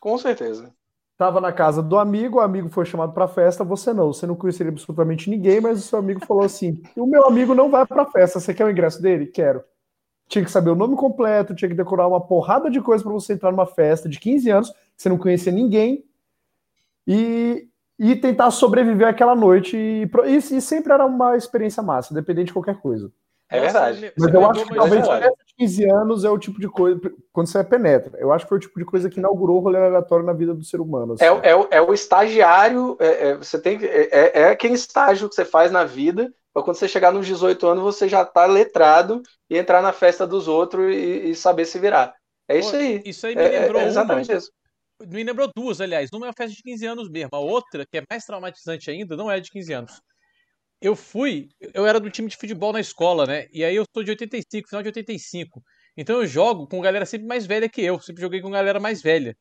[0.00, 0.74] Com certeza.
[1.20, 4.34] Tava na casa do amigo, o amigo foi chamado para festa, você não, você não
[4.34, 8.06] conhecia absolutamente ninguém, mas o seu amigo falou assim: "O meu amigo não vai para
[8.06, 9.26] festa, você quer o ingresso dele?
[9.26, 9.62] Quero".
[10.26, 13.34] Tinha que saber o nome completo, tinha que decorar uma porrada de coisa para você
[13.34, 16.06] entrar numa festa de 15 anos, você não conhecia ninguém.
[17.06, 19.76] E e tentar sobreviver aquela noite.
[19.76, 23.12] E, e, e, sempre era uma experiência massa, independente de qualquer coisa.
[23.50, 24.12] É verdade.
[24.16, 27.00] Mas eu acho que talvez é 15 anos é o tipo de coisa.
[27.32, 29.60] Quando você é penetra, eu acho que foi o tipo de coisa que inaugurou o
[29.60, 31.14] rolê aleatório na vida do ser humano.
[31.14, 31.24] Assim.
[31.24, 35.34] É, é, é, o estagiário, é, é você tem é, é, é aquele estágio que
[35.34, 36.32] você faz na vida.
[36.52, 40.26] Para quando você chegar nos 18 anos, você já tá letrado e entrar na festa
[40.26, 42.14] dos outros e, e saber se virar.
[42.48, 43.02] É isso aí.
[43.04, 43.80] Isso aí me lembrou.
[43.80, 44.50] É, exatamente uma, isso
[45.06, 46.10] me lembrou duas, aliás.
[46.12, 47.30] Uma é uma festa de 15 anos mesmo.
[47.32, 50.00] A outra, que é mais traumatizante ainda, não é de 15 anos.
[50.80, 53.46] Eu fui, eu era do time de futebol na escola, né?
[53.52, 55.62] E aí eu sou de 85, final de 85.
[55.96, 58.00] Então eu jogo com galera sempre mais velha que eu.
[58.00, 59.36] Sempre joguei com galera mais velha.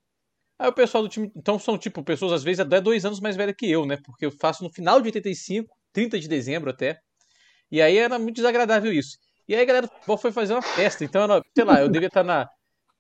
[0.60, 1.32] Aí o pessoal do time.
[1.36, 3.98] Então são, tipo, pessoas às vezes até dois anos mais velha que eu, né?
[4.04, 7.00] Porque eu faço no final de 85, 30 de dezembro até.
[7.72, 9.18] E aí era muito desagradável isso.
[9.48, 11.06] E aí a galera foi fazer uma festa.
[11.06, 12.50] Então, era, sei lá, eu devia estar na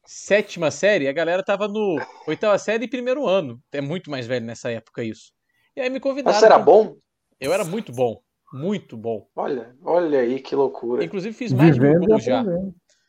[0.05, 3.59] sétima série, a galera tava no oitava série e primeiro ano.
[3.71, 5.31] É muito mais velho nessa época isso.
[5.75, 6.39] E aí me convidaram.
[6.39, 6.95] Você era bom?
[7.39, 8.19] Eu era muito bom.
[8.51, 9.27] Muito bom.
[9.35, 11.03] Olha, olha aí que loucura.
[11.03, 12.43] Inclusive fiz mais Vivendo de um já.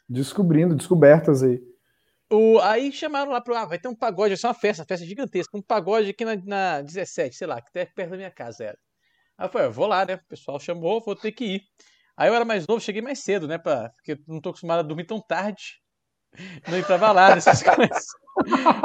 [0.08, 1.62] Descobrindo, descobertas aí.
[2.30, 3.54] O, aí chamaram lá pro.
[3.54, 5.56] Ah, vai ter um pagode, vai ser uma festa, uma festa gigantesca.
[5.56, 8.78] Um pagode aqui na, na 17, sei lá, que até perto da minha casa era.
[9.36, 10.14] Aí eu falei, eu vou lá, né?
[10.14, 11.62] O pessoal chamou, vou ter que ir.
[12.16, 13.58] Aí eu era mais novo, cheguei mais cedo, né?
[13.58, 15.80] Pra, porque não tô acostumado a dormir tão tarde
[16.68, 18.06] não ir pra balada, essas coisas.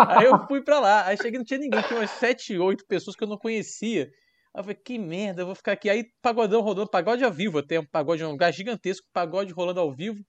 [0.08, 3.16] Aí eu fui pra lá, aí cheguei não tinha ninguém, tinha umas sete, oito pessoas
[3.16, 4.10] que eu não conhecia.
[4.56, 5.90] Aí eu falei, que merda, eu vou ficar aqui.
[5.90, 9.94] Aí pagodão rodando, pagode ao vivo, até um pagode, um lugar gigantesco, pagode rolando ao
[9.94, 10.24] vivo.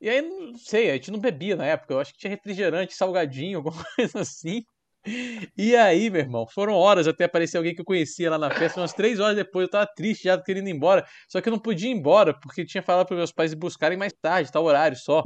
[0.00, 2.94] E aí, não sei, a gente não bebia na época, eu acho que tinha refrigerante,
[2.94, 4.62] salgadinho, alguma coisa assim.
[5.56, 8.80] E aí, meu irmão, foram horas até aparecer alguém que eu conhecia lá na festa.
[8.80, 11.04] Umas três horas depois eu tava triste, já querendo ir embora.
[11.28, 14.12] Só que eu não podia ir embora, porque tinha falado para meus pais buscarem mais
[14.12, 15.22] tarde, tal horário só.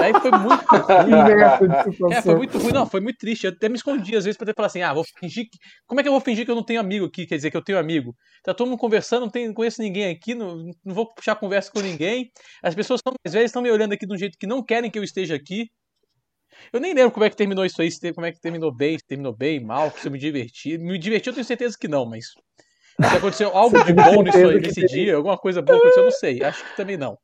[0.00, 0.64] Aí foi muito
[2.04, 2.12] ruim.
[2.12, 3.44] é, foi muito ruim, não, foi muito triste.
[3.44, 5.58] Eu até me escondi às vezes pra falar assim: ah, vou fingir que.
[5.86, 7.26] Como é que eu vou fingir que eu não tenho amigo aqui?
[7.26, 8.14] Quer dizer, que eu tenho amigo.
[8.42, 11.70] Tá todo mundo conversando, não, tenho, não conheço ninguém aqui, não, não vou puxar conversa
[11.72, 12.30] com ninguém.
[12.62, 14.90] As pessoas são mais velhas, estão me olhando aqui de um jeito que não querem
[14.90, 15.68] que eu esteja aqui.
[16.72, 19.06] Eu nem lembro como é que terminou isso aí, como é que terminou bem, se
[19.06, 20.78] terminou bem, mal, se eu me diverti.
[20.78, 22.26] Me diverti, eu tenho certeza que não, mas.
[23.00, 26.12] Se aconteceu algo de bom nisso aí, nesse dia, alguma coisa boa aconteceu, eu não
[26.12, 26.42] sei.
[26.42, 27.16] Acho que também não.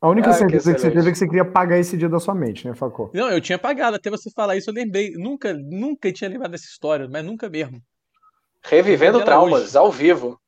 [0.00, 2.08] A única ah, certeza que, que, você teve é que você queria pagar esse dia
[2.08, 3.10] da sua mente, né, Facô?
[3.12, 5.12] Não, eu tinha pagado, até você falar isso, eu lembrei.
[5.12, 7.82] Nunca, nunca tinha lembrado dessa história, mas nunca mesmo.
[8.62, 9.76] Revivendo traumas, hoje.
[9.76, 10.40] ao vivo.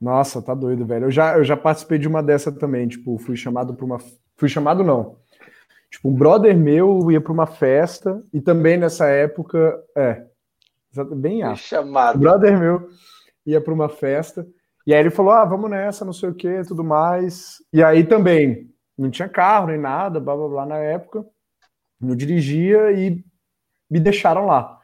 [0.00, 1.06] Nossa, tá doido, velho.
[1.06, 3.98] Eu já, eu já participei de uma dessa também, tipo, fui chamado para uma.
[4.36, 5.18] Fui chamado, não.
[5.90, 10.24] Tipo, um brother meu ia para uma festa e também nessa época, é,
[11.16, 11.56] bem.
[11.56, 12.16] Chamado.
[12.16, 12.88] Um brother meu
[13.44, 14.46] ia para uma festa
[14.86, 17.56] e aí ele falou: "Ah, vamos nessa, não sei o que, tudo mais".
[17.72, 21.24] E aí também não tinha carro nem nada, blá blá blá na época.
[22.00, 23.22] Não dirigia e
[23.90, 24.78] me deixaram lá.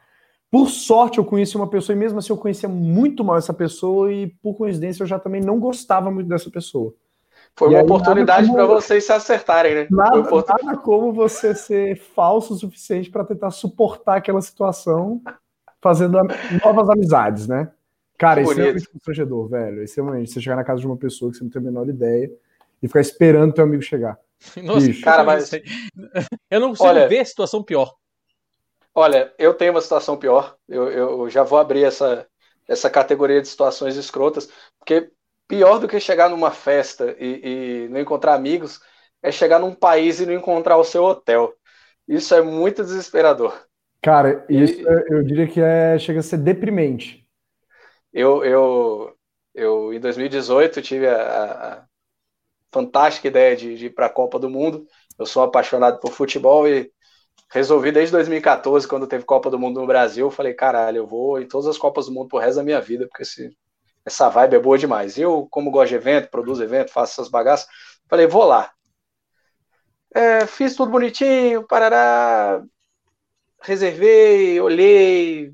[0.51, 4.11] Por sorte, eu conheci uma pessoa, e mesmo assim eu conhecia muito mal essa pessoa,
[4.13, 6.93] e por coincidência eu já também não gostava muito dessa pessoa.
[7.57, 9.87] Foi e uma aí, oportunidade para vocês se acertarem, né?
[9.89, 15.19] Nada, nada como você ser falso o suficiente para tentar suportar aquela situação,
[15.81, 16.19] fazendo
[16.63, 17.71] novas amizades, né?
[18.15, 19.81] Cara, isso é muito constrangedor, velho.
[19.81, 21.65] Esse é momento, você chegar na casa de uma pessoa que você não tem a
[21.65, 22.31] menor ideia
[22.81, 24.19] e ficar esperando teu amigo chegar.
[24.63, 25.49] Nossa, cara, mas
[26.51, 27.95] eu não consigo olha, ver situação pior.
[28.93, 30.55] Olha, eu tenho uma situação pior.
[30.69, 32.27] Eu, eu já vou abrir essa,
[32.67, 35.11] essa categoria de situações escrotas, porque
[35.47, 38.81] pior do que chegar numa festa e, e não encontrar amigos
[39.21, 41.53] é chegar num país e não encontrar o seu hotel.
[42.07, 43.57] Isso é muito desesperador.
[44.01, 47.25] Cara, isso e, eu diria que é, chega a ser deprimente.
[48.13, 49.15] Eu, eu,
[49.53, 51.85] eu em 2018 tive a, a
[52.71, 54.85] fantástica ideia de, de ir para a Copa do Mundo
[55.17, 56.91] Eu sou apaixonado por futebol e
[57.49, 61.47] resolvi desde 2014, quando teve Copa do Mundo no Brasil, falei, caralho, eu vou em
[61.47, 63.55] todas as Copas do Mundo pro resto da minha vida, porque esse,
[64.07, 65.17] essa vibe é boa demais.
[65.17, 67.67] Eu, como gosto de evento, produzo evento, faço essas bagaças,
[68.09, 68.71] falei, vou lá.
[70.15, 72.63] É, fiz tudo bonitinho, parará,
[73.61, 75.51] reservei, olhei,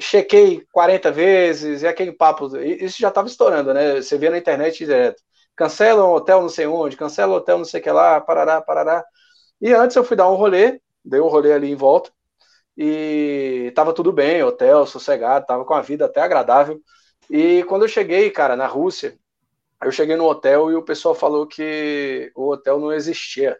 [0.00, 3.96] chequei 40 vezes, e aquele papo, isso já estava estourando, né?
[4.02, 5.22] Você via na internet direto.
[5.56, 8.60] Cancela um hotel não sei onde, cancela um hotel não sei o que lá, parará,
[8.60, 9.04] parará.
[9.60, 12.10] E antes eu fui dar um rolê, dei um rolê ali em volta,
[12.76, 16.80] e tava tudo bem, hotel, sossegado, tava com a vida até agradável.
[17.30, 19.16] E quando eu cheguei, cara, na Rússia,
[19.82, 23.58] eu cheguei no hotel e o pessoal falou que o hotel não existia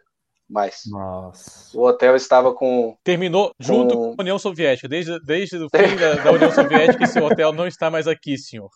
[0.49, 0.83] mais.
[0.87, 1.77] Nossa.
[1.77, 2.97] O hotel estava com.
[3.03, 4.87] Terminou junto com a União Soviética.
[4.87, 8.69] Desde, desde o fim da, da União Soviética, esse hotel não está mais aqui, senhor.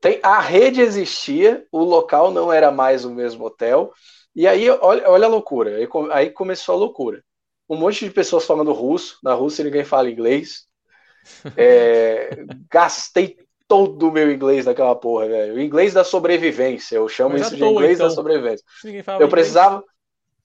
[0.00, 3.92] Tem, a rede existia, o local não era mais o mesmo hotel.
[4.34, 5.76] E aí, olha, olha a loucura.
[5.76, 7.24] Aí, aí começou a loucura.
[7.68, 9.18] Um monte de pessoas falando russo.
[9.22, 10.66] Na Rússia ninguém fala inglês.
[11.58, 13.36] É, gastei
[13.68, 15.54] todo o meu inglês naquela porra, velho.
[15.54, 16.96] O inglês da sobrevivência.
[16.96, 18.08] Eu chamo isso de inglês então.
[18.08, 18.64] da sobrevivência.
[19.20, 19.84] Eu precisava.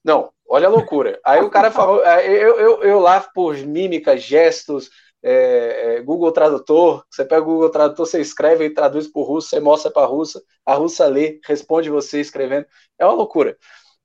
[0.04, 1.18] Não, olha a loucura.
[1.24, 2.04] Aí o cara falou.
[2.04, 4.90] Eu, eu, eu lá por mímicas, gestos,
[5.22, 9.24] é, é, Google Tradutor, você pega o Google Tradutor, você escreve e traduz para o
[9.24, 12.66] russo, você mostra para a russa, a russa lê, responde você escrevendo.
[12.98, 13.56] É uma loucura.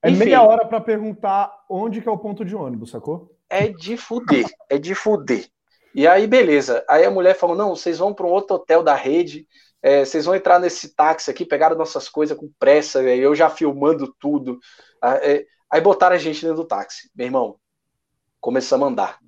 [0.02, 3.36] É Enfim, meia hora para perguntar onde que é o ponto de ônibus, sacou?
[3.50, 5.50] É de fuder, é de fuder.
[5.94, 6.84] E aí, beleza.
[6.88, 9.48] Aí a mulher falou: não, vocês vão para um outro hotel da rede,
[9.82, 14.14] é, vocês vão entrar nesse táxi aqui, pegaram nossas coisas com pressa, eu já filmando
[14.20, 14.60] tudo.
[15.02, 17.10] Ah, é, aí botaram a gente dentro do táxi.
[17.16, 17.60] Meu irmão,
[18.40, 19.20] começamos a andar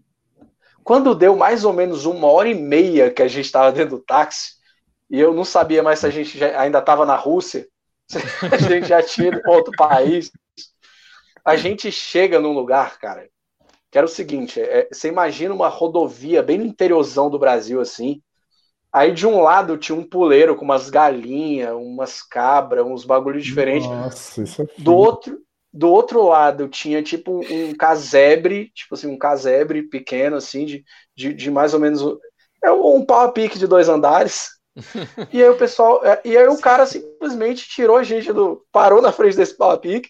[0.84, 4.04] quando deu mais ou menos uma hora e meia que a gente estava dentro do
[4.04, 4.54] táxi,
[5.10, 7.68] e eu não sabia mais se a gente já, ainda estava na Rússia,
[8.10, 8.18] se
[8.54, 10.32] a gente já tinha ido para outro país.
[11.44, 13.28] A gente chega num lugar, cara,
[13.92, 18.22] que era o seguinte: é, você imagina uma rodovia bem no interiorzão do Brasil, assim.
[18.92, 23.88] Aí de um lado tinha um puleiro com umas galinhas, umas cabras, uns bagulhos diferentes.
[23.88, 25.40] Nossa, isso é do outro,
[25.74, 30.84] do outro lado tinha tipo um casebre, tipo assim, um casebre pequeno, assim, de,
[31.16, 32.02] de, de mais ou menos.
[32.64, 34.50] É um pau a pique de dois andares.
[35.32, 36.06] e aí o pessoal.
[36.06, 38.66] É, e aí o cara simplesmente tirou a gente do.
[38.72, 40.10] parou na frente desse pau a pique,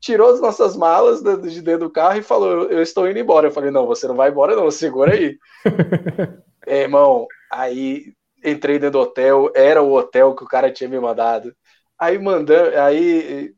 [0.00, 3.48] tirou as nossas malas de dentro do carro e falou: Eu estou indo embora.
[3.48, 5.38] Eu falei: Não, você não vai embora, não, segura aí.
[6.66, 10.98] é, irmão, aí entrei dentro do hotel, era o hotel que o cara tinha me
[10.98, 11.54] mandado.
[11.98, 13.54] Aí mandando, aí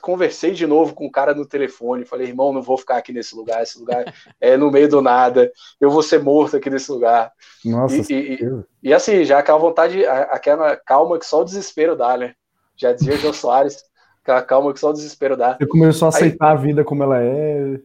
[0.00, 3.34] conversei de novo com o cara no telefone, falei, irmão, não vou ficar aqui nesse
[3.34, 7.32] lugar, esse lugar é no meio do nada, eu vou ser morto aqui nesse lugar.
[7.64, 8.38] Nossa, e, e,
[8.82, 12.34] e, assim, já aquela vontade, aquela calma que só o desespero dá, né?
[12.76, 13.84] Já dizia o Jô Soares,
[14.24, 15.56] aquela calma que só o desespero dá.
[15.56, 17.78] Você começou a aceitar aí, a vida como ela é.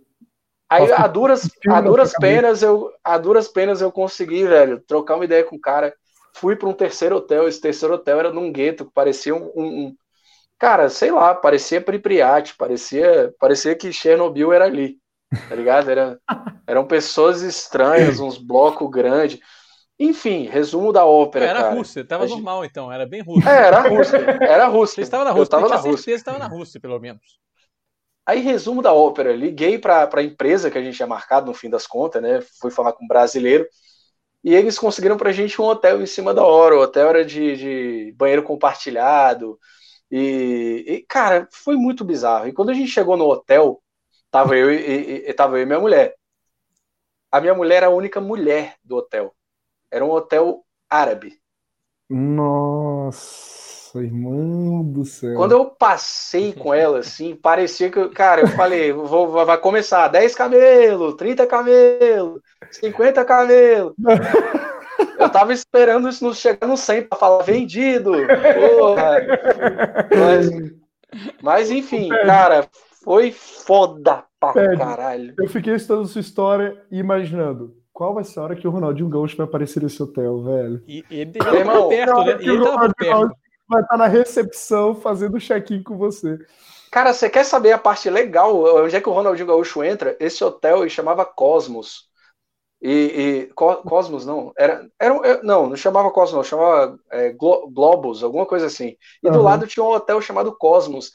[0.70, 5.26] Aí, a duras, a duras penas, eu, a duras penas eu consegui, velho, trocar uma
[5.26, 5.94] ideia com o cara.
[6.34, 7.48] Fui para um terceiro hotel.
[7.48, 9.96] Esse terceiro hotel era num gueto que parecia um, um,
[10.60, 14.98] Cara, sei lá, parecia Pripyat, parecia, parecia que Chernobyl era ali,
[15.48, 15.90] tá ligado?
[15.90, 16.20] Era,
[16.68, 19.40] eram pessoas estranhas, uns blocos grandes.
[20.00, 21.46] Enfim, resumo da ópera.
[21.46, 21.76] Era cara.
[21.76, 22.36] Rússia, tava gente...
[22.36, 23.50] normal então, era bem Rússia.
[23.50, 24.96] É, era Rússia, era Rússia.
[24.96, 26.12] Você estava na Rússia, eu tava na Rússia.
[26.14, 27.40] estava na Rússia, pelo menos.
[28.26, 31.70] Aí, resumo da ópera, liguei para a empresa que a gente tinha marcado no fim
[31.70, 32.40] das contas, né?
[32.62, 33.68] Fui falar com um brasileiro.
[34.44, 36.76] E eles conseguiram pra gente um hotel em cima da hora.
[36.76, 39.60] O hotel era de, de banheiro compartilhado,
[40.12, 42.48] e, e, cara, foi muito bizarro.
[42.48, 43.82] E quando a gente chegou no hotel,
[44.32, 46.16] tava eu e, e, tava eu e minha mulher.
[47.32, 49.36] A minha mulher era a única mulher do hotel.
[49.92, 51.34] Era um hotel árabe.
[52.10, 55.36] Nossa, irmão do céu.
[55.36, 60.34] Quando eu passei com ela, assim, parecia que, cara, eu falei, vou, vai começar 10
[60.34, 63.94] camelos, 30 camelos, 50 camelos.
[65.18, 68.12] Eu tava esperando isso não chegar no 100 para falar vendido.
[68.12, 69.22] Porra.
[70.18, 70.50] Mas,
[71.42, 72.68] mas enfim, cara,
[73.04, 74.78] foi foda pra Pede.
[74.78, 75.34] caralho.
[75.38, 77.79] Eu fiquei estudando sua história e imaginando.
[78.00, 80.82] Qual vai ser a hora que o Ronaldinho Gaúcho vai aparecer nesse hotel, velho?
[80.88, 82.38] E ele tava perto, né?
[82.40, 83.36] Ele tava perto.
[83.68, 86.40] Vai estar na recepção fazendo check-in com você.
[86.90, 88.64] Cara, você quer saber a parte legal?
[88.86, 90.16] Onde é que o Ronaldinho Gaúcho entra?
[90.18, 92.08] Esse hotel ele chamava Cosmos.
[92.82, 97.70] E, e Cosmos não, era, era é, não, não chamava Cosmos, não, chamava é, Glo,
[97.70, 98.96] Globus, alguma coisa assim.
[99.22, 99.34] E uhum.
[99.34, 101.12] do lado tinha um hotel chamado Cosmos.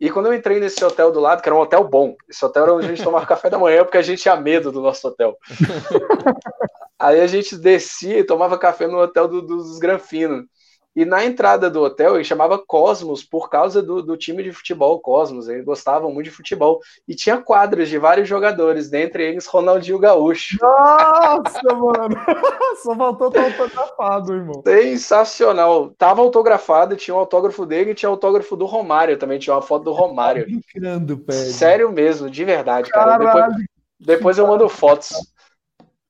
[0.00, 2.62] E quando eu entrei nesse hotel do lado, que era um hotel bom, esse hotel
[2.62, 5.06] era onde a gente tomava café da manhã, porque a gente tinha medo do nosso
[5.06, 5.36] hotel.
[6.98, 10.46] Aí a gente descia e tomava café no hotel do, dos Granfino.
[10.94, 14.98] E na entrada do hotel ele chamava Cosmos por causa do, do time de futebol
[15.00, 15.48] Cosmos.
[15.48, 16.80] Eles gostavam muito de futebol.
[17.06, 20.58] E tinha quadros de vários jogadores, dentre eles Ronaldinho Gaúcho.
[20.60, 22.16] Nossa, mano!
[22.82, 24.62] Só faltou estar autografado, irmão.
[24.66, 25.90] Sensacional.
[25.96, 29.38] Tava autografado, tinha o um autógrafo dele e tinha o um autógrafo do Romário também.
[29.38, 30.44] Tinha uma foto do Romário.
[30.44, 33.16] Tá brincando, Sério mesmo, de verdade, cara.
[33.16, 33.66] Depois,
[34.00, 35.10] depois eu mando fotos.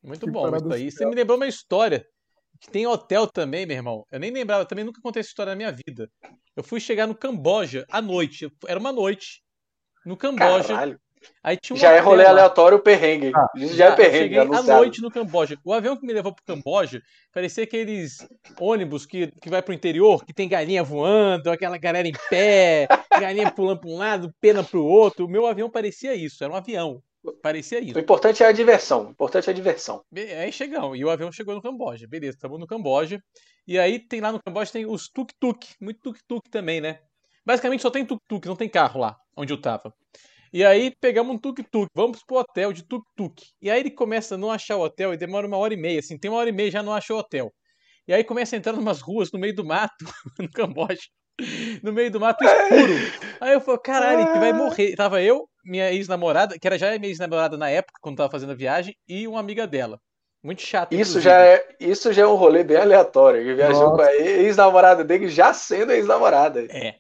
[0.03, 0.91] Muito que bom isso aí.
[0.91, 2.07] Você me lembrou uma história
[2.61, 4.07] que tem hotel também, meu irmão.
[4.11, 6.11] Eu nem lembrava, também nunca contei essa história na minha vida.
[6.55, 8.49] Eu fui chegar no Camboja à noite.
[8.69, 9.43] Era uma noite.
[10.05, 10.69] No Camboja.
[10.69, 11.01] Caralho.
[11.43, 12.31] Aí tinha um já é rolê lá.
[12.31, 13.31] aleatório perrengue.
[13.35, 14.23] Ah, já, já é perrengue.
[14.25, 14.73] Cheguei anunciado.
[14.73, 15.59] à noite no Camboja.
[15.65, 18.27] O avião que me levou pro Camboja parecia aqueles
[18.59, 22.89] ônibus que, que vai pro interior, que tem galinha voando, aquela galera em pé,
[23.21, 25.27] galinha pulando para um lado, pena pro outro.
[25.27, 27.03] O meu avião parecia isso, era um avião.
[27.43, 27.97] Parecia isso.
[27.97, 29.09] O importante é a diversão.
[29.09, 30.03] O importante é a diversão.
[30.15, 30.99] Aí chegamos.
[30.99, 32.07] E o avião chegou no Camboja.
[32.09, 33.23] Beleza, estamos no Camboja.
[33.67, 35.75] E aí tem lá no Camboja tem os tuk-tuk.
[35.81, 37.01] Muito tuk-tuk também, né?
[37.45, 39.93] Basicamente só tem tuk-tuk, não tem carro lá onde eu tava.
[40.53, 43.41] E aí pegamos um tuk-tuk, vamos pro hotel de tuk-tuk.
[43.63, 46.01] E aí ele começa a não achar o hotel e demora uma hora e meia,
[46.01, 47.53] assim, tem uma hora e meia já não achou o hotel.
[48.09, 49.95] E aí começa a entrar em umas ruas no meio do mato,
[50.39, 51.01] no Camboja.
[51.83, 52.93] No meio do mato escuro.
[53.41, 54.95] Aí eu falei, caralho, que vai morrer.
[54.95, 58.57] Tava eu, minha ex-namorada, que era já minha ex-namorada na época, quando tava fazendo a
[58.57, 60.01] viagem, e uma amiga dela.
[60.43, 60.95] Muito chato.
[60.95, 63.41] Isso já, é, isso já é um rolê bem aleatório.
[63.41, 63.97] Ele viajou Nossa.
[63.97, 66.63] com a ex-namorada dele já sendo ex-namorada.
[66.71, 66.95] É.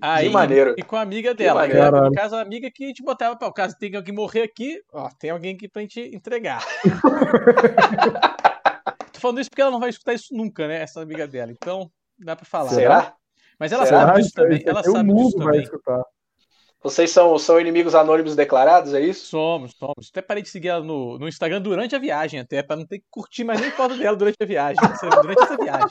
[0.00, 0.74] Aí, que maneiro.
[0.76, 1.68] E com a amiga dela.
[1.68, 4.14] Que era, no caso, a amiga que a gente botava para o caso tem alguém
[4.14, 6.64] morrer aqui, ó, tem alguém aqui pra gente entregar.
[9.12, 10.82] Tô falando isso porque ela não vai escutar isso nunca, né?
[10.82, 11.52] Essa amiga dela.
[11.52, 12.70] Então, dá para falar.
[12.70, 13.14] Será?
[13.58, 14.06] Mas ela Será?
[14.06, 14.62] sabe disso também.
[14.66, 15.62] Ela sabe disso também.
[15.62, 16.02] Escutar.
[16.82, 19.26] Vocês são, são inimigos anônimos declarados, é isso?
[19.26, 20.08] Somos, somos.
[20.10, 22.98] Até parei de seguir ela no, no Instagram durante a viagem, até, para não ter
[22.98, 24.82] que curtir mais nem foto dela durante a viagem.
[25.22, 25.88] Durante essa viagem.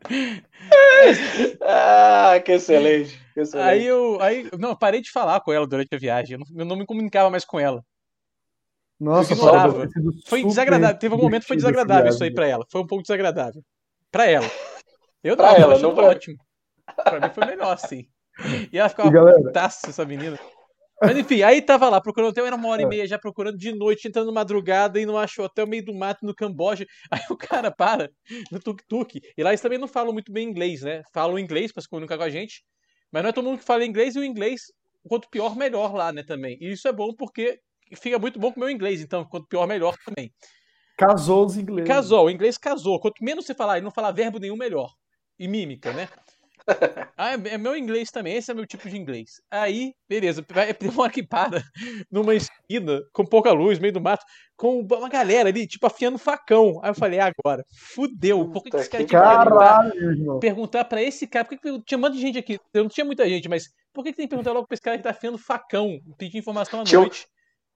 [1.62, 3.68] ah, que excelente, que excelente.
[3.68, 6.34] Aí eu, aí, não, parei de falar com ela durante a viagem.
[6.34, 7.82] Eu não, eu não me comunicava mais com ela.
[9.00, 9.88] Nossa, ignorava.
[10.26, 10.98] Foi desagradável.
[10.98, 12.66] Teve um momento que foi desagradável isso aí para ela.
[12.70, 13.62] Foi um pouco desagradável.
[14.10, 14.50] Para ela.
[15.22, 16.04] Eu pra não, ela, não pra...
[16.04, 16.36] ótimo.
[17.04, 18.06] Pra mim foi melhor, sim.
[18.72, 19.52] E ela ficava galera...
[19.54, 20.38] essa menina.
[21.00, 22.88] Mas enfim, aí tava lá procurando hotel, era uma hora e é.
[22.88, 26.34] meia já procurando de noite, entrando madrugada e não achou hotel meio do mato no
[26.34, 26.84] Camboja.
[27.10, 28.10] Aí o cara para
[28.50, 29.20] no tuk-tuk.
[29.36, 31.02] E lá eles também não falam muito bem inglês, né?
[31.12, 32.64] Falam inglês pra se comunicar com a gente,
[33.12, 34.62] mas não é todo mundo que fala inglês e o inglês,
[35.08, 36.24] quanto pior, melhor lá, né?
[36.24, 36.58] Também.
[36.60, 37.60] E isso é bom porque
[37.94, 40.32] fica muito bom com o meu inglês, então quanto pior, melhor também.
[40.98, 41.88] Casou os ingleses.
[41.88, 42.98] Casou, o inglês casou.
[42.98, 44.90] Quanto menos você falar e não falar verbo nenhum, melhor.
[45.38, 46.08] E mímica, né?
[47.16, 49.40] ah, é, é meu inglês também, esse é meu tipo de inglês.
[49.50, 50.44] Aí, beleza,
[50.78, 51.62] tem uma que para
[52.10, 54.24] numa esquina, com pouca luz, meio do mato,
[54.56, 56.80] com uma galera ali, tipo, afiando facão.
[56.82, 58.48] Aí eu falei, ah, agora, fudeu.
[58.50, 61.44] Por que, que esse cara tinha que perguntar, perguntar pra esse cara?
[61.44, 62.58] Por que, que tinha um monte de gente aqui?
[62.72, 64.82] Eu não tinha muita gente, mas por que, que tem que perguntar logo pra esse
[64.82, 65.98] cara que tá afiando facão?
[66.18, 67.26] Pedir informação à tinha noite.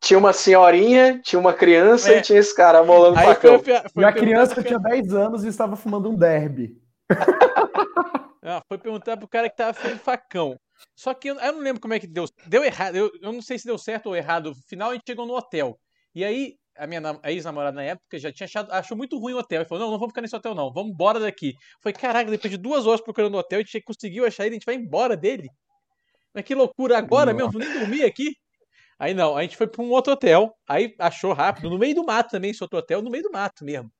[0.00, 2.18] tinha uma senhorinha, tinha uma criança é.
[2.18, 3.58] e tinha esse cara molando facão.
[3.58, 6.76] Foi, foi e a criança tinha 10 anos e estava fumando um derby.
[8.42, 10.56] Ah, foi perguntar pro cara que tava fazendo facão.
[10.96, 12.24] Só que eu, eu, não lembro como é que deu.
[12.46, 12.96] Deu errado.
[12.96, 14.50] Eu, eu, não sei se deu certo ou errado.
[14.50, 15.78] No final a gente chegou no hotel.
[16.14, 19.60] E aí, a minha ex-namorada na época já tinha achado, achou muito ruim o hotel.
[19.60, 20.72] Ele falou: não, não vamos ficar nesse hotel, não.
[20.72, 21.54] Vamos embora daqui.
[21.80, 24.58] Foi, caraca, depois de duas horas procurando o hotel, a gente conseguiu achar ele, a
[24.58, 25.48] gente vai embora dele.
[26.34, 27.46] Mas que loucura, agora Nossa.
[27.46, 28.34] mesmo, nem dormir aqui.
[28.98, 32.04] Aí não, a gente foi para um outro hotel, aí achou rápido, no meio do
[32.04, 33.90] mato também, esse outro hotel, no meio do mato mesmo.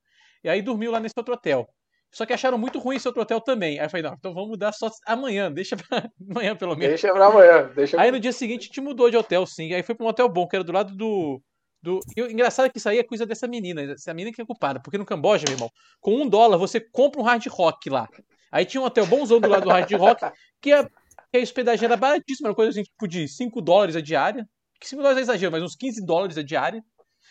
[0.45, 1.69] E aí dormiu lá nesse outro hotel.
[2.13, 3.79] Só que acharam muito ruim esse outro hotel também.
[3.79, 5.87] Aí eu falei, não, então vamos mudar só amanhã, deixa pra
[6.31, 6.89] amanhã pelo menos.
[6.89, 7.71] Deixa pra amanhã.
[7.75, 9.73] Deixa aí no dia seguinte a gente mudou de hotel, sim.
[9.73, 11.41] Aí foi pra um hotel bom, que era do lado do.
[11.83, 12.01] do...
[12.15, 14.45] E o engraçado é que isso aí é coisa dessa menina, essa menina que é
[14.45, 14.79] culpada.
[14.79, 15.71] Porque no Camboja, meu irmão,
[16.01, 18.07] com um dólar você compra um hard rock lá.
[18.51, 20.21] Aí tinha um hotel bonzão do lado do hard rock,
[20.61, 24.03] que a, que a hospedagem era baratíssima, era coisa assim, tipo de 5 dólares a
[24.03, 24.47] diária.
[24.79, 26.85] Que 5 dólares é exagero, mas uns 15 dólares a diária.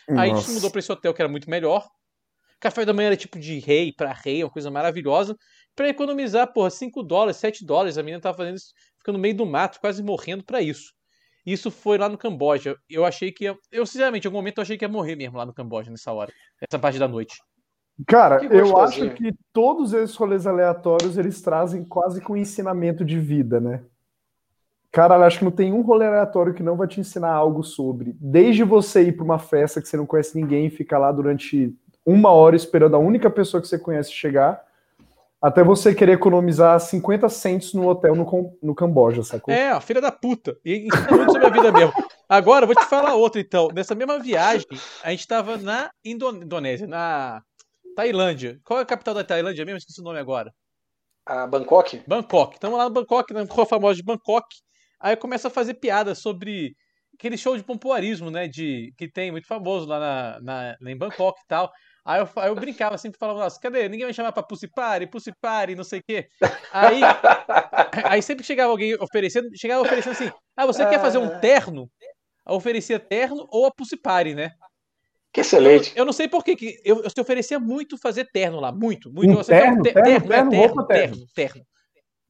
[0.08, 0.22] Nossa.
[0.22, 1.86] Aí a gente mudou pra esse hotel que era muito melhor.
[2.62, 5.36] Café da manhã era tipo de rei para rei, uma coisa maravilhosa.
[5.74, 7.98] Para economizar, porra, 5 dólares, 7 dólares.
[7.98, 10.92] A menina tava fazendo isso, ficando no meio do mato, quase morrendo para isso.
[11.44, 12.76] Isso foi lá no Camboja.
[12.88, 13.58] Eu achei que ia.
[13.72, 16.12] Eu, sinceramente, em algum momento eu achei que ia morrer mesmo lá no Camboja nessa
[16.12, 16.32] hora.
[16.60, 17.42] Essa parte da noite.
[18.06, 23.18] Cara, eu acho que todos esses rolês aleatórios eles trazem quase com um ensinamento de
[23.18, 23.82] vida, né?
[24.92, 27.64] Cara, eu acho que não tem um rolê aleatório que não vai te ensinar algo
[27.64, 28.14] sobre.
[28.20, 31.74] Desde você ir para uma festa que você não conhece ninguém e ficar lá durante
[32.04, 34.64] uma hora esperando a única pessoa que você conhece chegar,
[35.40, 39.52] até você querer economizar 50 centos no hotel no, no Camboja, sacou?
[39.52, 40.56] É, a filha da puta.
[40.64, 41.92] E ensina muito sobre a vida mesmo.
[42.28, 43.68] Agora, vou te falar outra, então.
[43.74, 44.66] Nessa mesma viagem,
[45.02, 47.42] a gente estava na Indonésia, na
[47.96, 48.60] Tailândia.
[48.64, 49.78] Qual é a capital da Tailândia mesmo?
[49.78, 50.54] Esqueci o nome agora.
[51.26, 52.02] A Bangkok?
[52.06, 52.54] Bangkok.
[52.54, 54.46] Estamos lá no Bangkok, na rua famosa de Bangkok.
[55.00, 56.76] Aí começa a fazer piada sobre
[57.14, 58.46] aquele show de pompoarismo, né?
[58.46, 60.40] De, que tem muito famoso lá na,
[60.80, 61.70] na, em Bangkok e tal.
[62.04, 63.88] Aí eu, aí eu brincava, sempre falava, nossa, cadê?
[63.88, 66.26] Ninguém vai chamar pra Pussy Party, Pussy Party, não sei o quê.
[66.72, 67.00] Aí,
[68.04, 71.38] aí sempre chegava alguém oferecendo, chegava oferecendo assim, ah, você quer fazer um ah.
[71.38, 71.88] terno?
[72.46, 74.50] Eu oferecia terno ou a Pussy Party, né?
[75.32, 75.92] Que excelente.
[75.92, 79.10] Eu, eu não sei por que eu, eu te oferecia muito fazer terno lá, muito,
[79.12, 79.38] muito.
[79.38, 81.66] Um terno, terno, terno, terno, terno, terno, terno,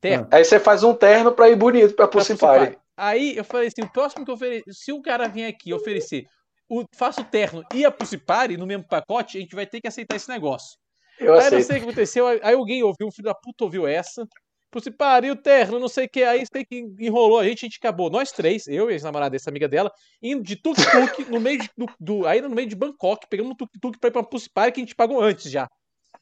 [0.00, 0.28] terno.
[0.30, 2.78] Aí você faz um terno pra ir bonito pra Pussy Party.
[2.94, 6.26] Aí eu falei assim, o próximo que eu oferecer, se um cara vir aqui oferecer
[6.72, 9.86] o faço terno e a Pussy Party no mesmo pacote, a gente vai ter que
[9.86, 10.78] aceitar esse negócio.
[11.20, 11.54] Eu aí aceito.
[11.54, 14.26] não sei o que aconteceu, aí alguém ouviu, um filho da puta ouviu essa,
[14.70, 17.68] Pussy Party, o terno, não sei o que, aí sei que enrolou a gente, a
[17.68, 19.92] gente acabou, nós três, eu e a namorada dessa amiga dela,
[20.22, 23.54] indo de tuk-tuk no meio de, do, do, aí no meio de Bangkok, pegando um
[23.54, 25.68] tuk-tuk pra ir pra Pussy Party que a gente pagou antes já.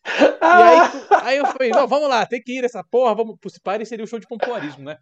[0.05, 0.91] E aí,
[1.23, 3.37] aí eu falei, não, vamos lá, tem que ir nessa porra, vamos.
[3.41, 4.97] Pussy Party seria o show de pompoarismo, né?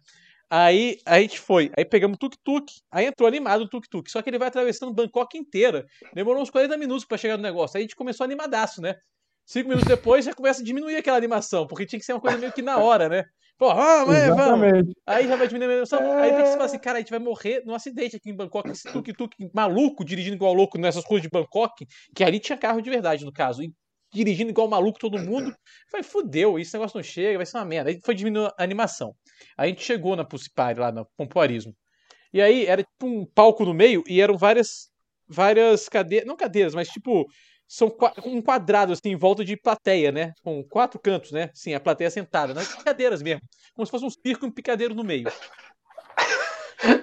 [0.49, 4.29] Aí a gente foi, aí pegamos o tuk-tuk, aí entrou animado o tuk-tuk, só que
[4.29, 5.85] ele vai atravessando Bangkok inteira.
[6.13, 7.77] Demorou uns 40 minutos para chegar no negócio.
[7.77, 8.95] Aí a gente começou animadaço, né?
[9.45, 12.37] Cinco minutos depois já começa a diminuir aquela animação, porque tinha que ser uma coisa
[12.37, 13.25] meio que na hora, né?
[13.59, 14.93] Pô, vamos, vamos.
[15.05, 16.01] Aí já vai diminuir a animação.
[16.01, 16.21] É...
[16.21, 18.35] Aí tem que se falar assim, cara, a gente vai morrer num acidente aqui em
[18.35, 18.71] Bangkok.
[18.71, 21.85] Esse tuk-tuk maluco, dirigindo igual louco nessas ruas de Bangkok,
[22.15, 23.61] que ali tinha carro de verdade, no caso.
[23.61, 23.73] E
[24.11, 25.53] dirigindo igual maluco todo mundo.
[25.89, 27.89] Falei, fudeu, esse negócio não chega, vai ser uma merda.
[27.89, 29.15] Aí foi diminuindo a animação.
[29.57, 31.75] Aí a gente chegou na Pussy Party, lá no Pompoarismo.
[32.33, 34.89] E aí era tipo um palco no meio e eram várias
[35.27, 37.27] várias cadeiras, não cadeiras, mas tipo
[37.67, 37.95] são
[38.25, 40.33] um quadrado assim em volta de plateia, né?
[40.43, 41.51] Com quatro cantos, né?
[41.53, 42.63] Sim, a plateia sentada, né?
[42.83, 43.41] cadeiras mesmo,
[43.75, 45.31] como se fosse um circo e um picadeiro no meio.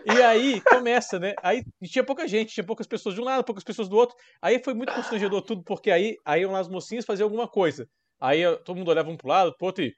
[0.05, 1.35] E aí começa, né?
[1.43, 4.17] Aí tinha pouca gente, tinha poucas pessoas de um lado, poucas pessoas do outro.
[4.41, 7.89] Aí foi muito constrangedor tudo, porque aí, aí iam lá as mocinhas fazer alguma coisa.
[8.21, 9.95] Aí todo mundo olhava um pro lado, pro outro e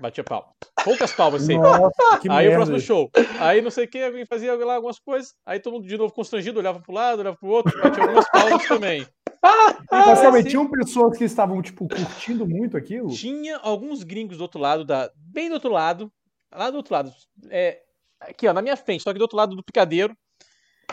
[0.00, 0.54] batia pau.
[0.84, 1.58] Poucas palmas, assim.
[1.58, 1.92] Nossa,
[2.28, 2.50] aí merda.
[2.50, 3.10] o próximo show.
[3.38, 5.32] Aí não sei o que, alguém fazia lá algumas coisas.
[5.46, 8.66] Aí todo mundo de novo constrangido, olhava pro lado, olhava pro outro, batia algumas palmas
[8.66, 9.06] também.
[9.90, 13.10] Mas realmente tinham pessoas que estavam, tipo, curtindo muito aquilo?
[13.10, 16.12] Tinha alguns gringos do outro lado, da, bem do outro lado,
[16.52, 17.12] lá do outro lado.
[17.50, 17.80] É,
[18.28, 20.16] aqui, ó, na minha frente, só que do outro lado do picadeiro.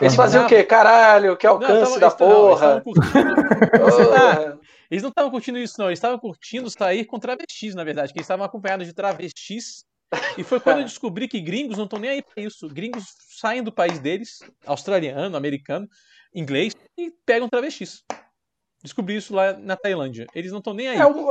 [0.00, 0.64] Eles faziam o quê?
[0.64, 2.82] Caralho, que alcance não, da porra!
[4.90, 5.88] eles não estavam curtindo isso, não.
[5.88, 8.12] Eles estavam curtindo sair com travestis, na verdade.
[8.12, 9.84] Que eles estavam acompanhados de travestis.
[10.38, 12.66] E foi quando eu descobri que gringos não estão nem aí pra isso.
[12.68, 13.04] Gringos
[13.38, 15.86] saem do país deles, australiano, americano,
[16.34, 18.02] inglês, e pegam travestis.
[18.82, 20.26] Descobri isso lá na Tailândia.
[20.34, 20.98] Eles não estão nem aí.
[20.98, 21.26] É um,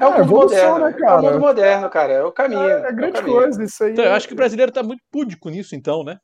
[0.00, 1.12] é o é, mundo moderno, né, cara?
[1.12, 2.12] É o mundo moderno, cara.
[2.14, 2.62] É o caminho.
[2.62, 3.92] É, é grande é coisa isso aí.
[3.92, 6.18] Então, eu acho que o brasileiro tá muito púdico nisso, então, né?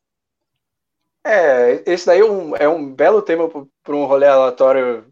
[1.23, 3.49] É, esse daí é um, é um belo tema
[3.83, 5.05] para um rolê aleatório.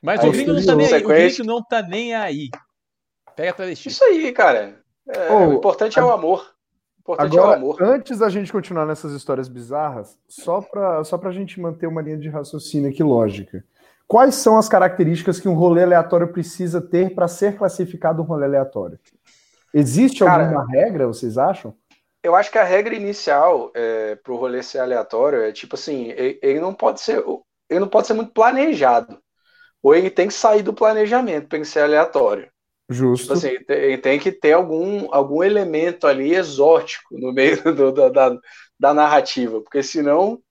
[0.00, 2.50] Mas o gringo, não tá nem aí, o gringo não tá nem aí.
[3.34, 3.88] Pega a travesti.
[3.88, 4.78] Isso aí, cara.
[5.08, 6.02] É, oh, o importante a...
[6.02, 6.54] é o amor.
[6.98, 7.82] O importante Agora, é o amor.
[7.82, 12.18] Antes da gente continuar nessas histórias bizarras, só para só a gente manter uma linha
[12.18, 13.64] de raciocínio aqui lógica.
[14.10, 18.44] Quais são as características que um rolê aleatório precisa ter para ser classificado um rolê
[18.44, 18.98] aleatório?
[19.72, 21.76] Existe Cara, alguma regra, vocês acham?
[22.20, 26.08] Eu acho que a regra inicial é, para o rolê ser aleatório é tipo assim,
[26.08, 27.24] ele, ele, não pode ser,
[27.68, 29.16] ele não pode ser muito planejado.
[29.80, 32.50] Ou ele tem que sair do planejamento para ser aleatório.
[32.90, 33.22] Justo.
[33.22, 38.08] Tipo assim, ele tem que ter algum, algum elemento ali exótico no meio do, da,
[38.08, 38.36] da,
[38.76, 40.42] da narrativa, porque senão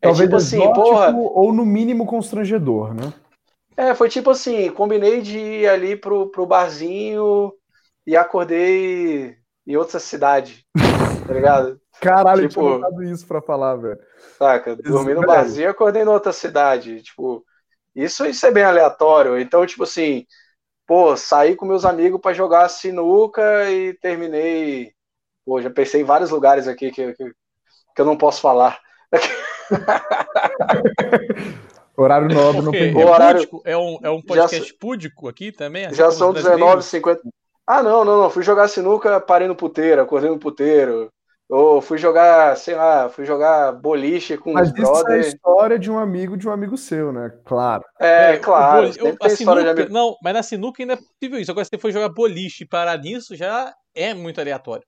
[0.00, 1.14] Talvez tipo assim, porra.
[1.14, 3.12] Ou no mínimo constrangedor, né?
[3.76, 7.52] É, foi tipo assim, combinei de ir ali pro, pro barzinho
[8.06, 9.36] e acordei
[9.66, 10.64] em outra cidade,
[11.26, 11.78] tá ligado?
[12.00, 13.98] Caralho, tipo, eu tinha isso pra falar, velho.
[14.38, 17.44] Saca, dormi no barzinho e acordei em outra cidade, tipo,
[17.94, 20.26] isso, isso é bem aleatório, então, tipo assim,
[20.86, 24.92] pô, saí com meus amigos para jogar sinuca e terminei,
[25.44, 27.24] pô, já pensei em vários lugares aqui que, que,
[27.94, 28.78] que eu não posso falar.
[31.96, 32.94] horário nobre não tem.
[32.94, 33.48] O horário...
[33.64, 35.86] É, um, é um podcast já, púdico aqui também?
[35.86, 37.18] Assim já são 19h50.
[37.66, 38.30] Ah, não, não, não.
[38.30, 41.10] Fui jogar sinuca, parei no puteiro, acordei no puteiro.
[41.48, 45.78] Ou fui jogar, sei lá, fui jogar boliche com Mas os isso é a história
[45.78, 47.32] de um amigo de um amigo seu, né?
[47.44, 47.84] Claro.
[48.00, 48.86] É, é claro.
[48.86, 51.50] Eu, sinuca, não, mas na sinuca ainda é possível isso.
[51.52, 54.84] Agora, se você for jogar boliche e parar nisso, já é muito aleatório.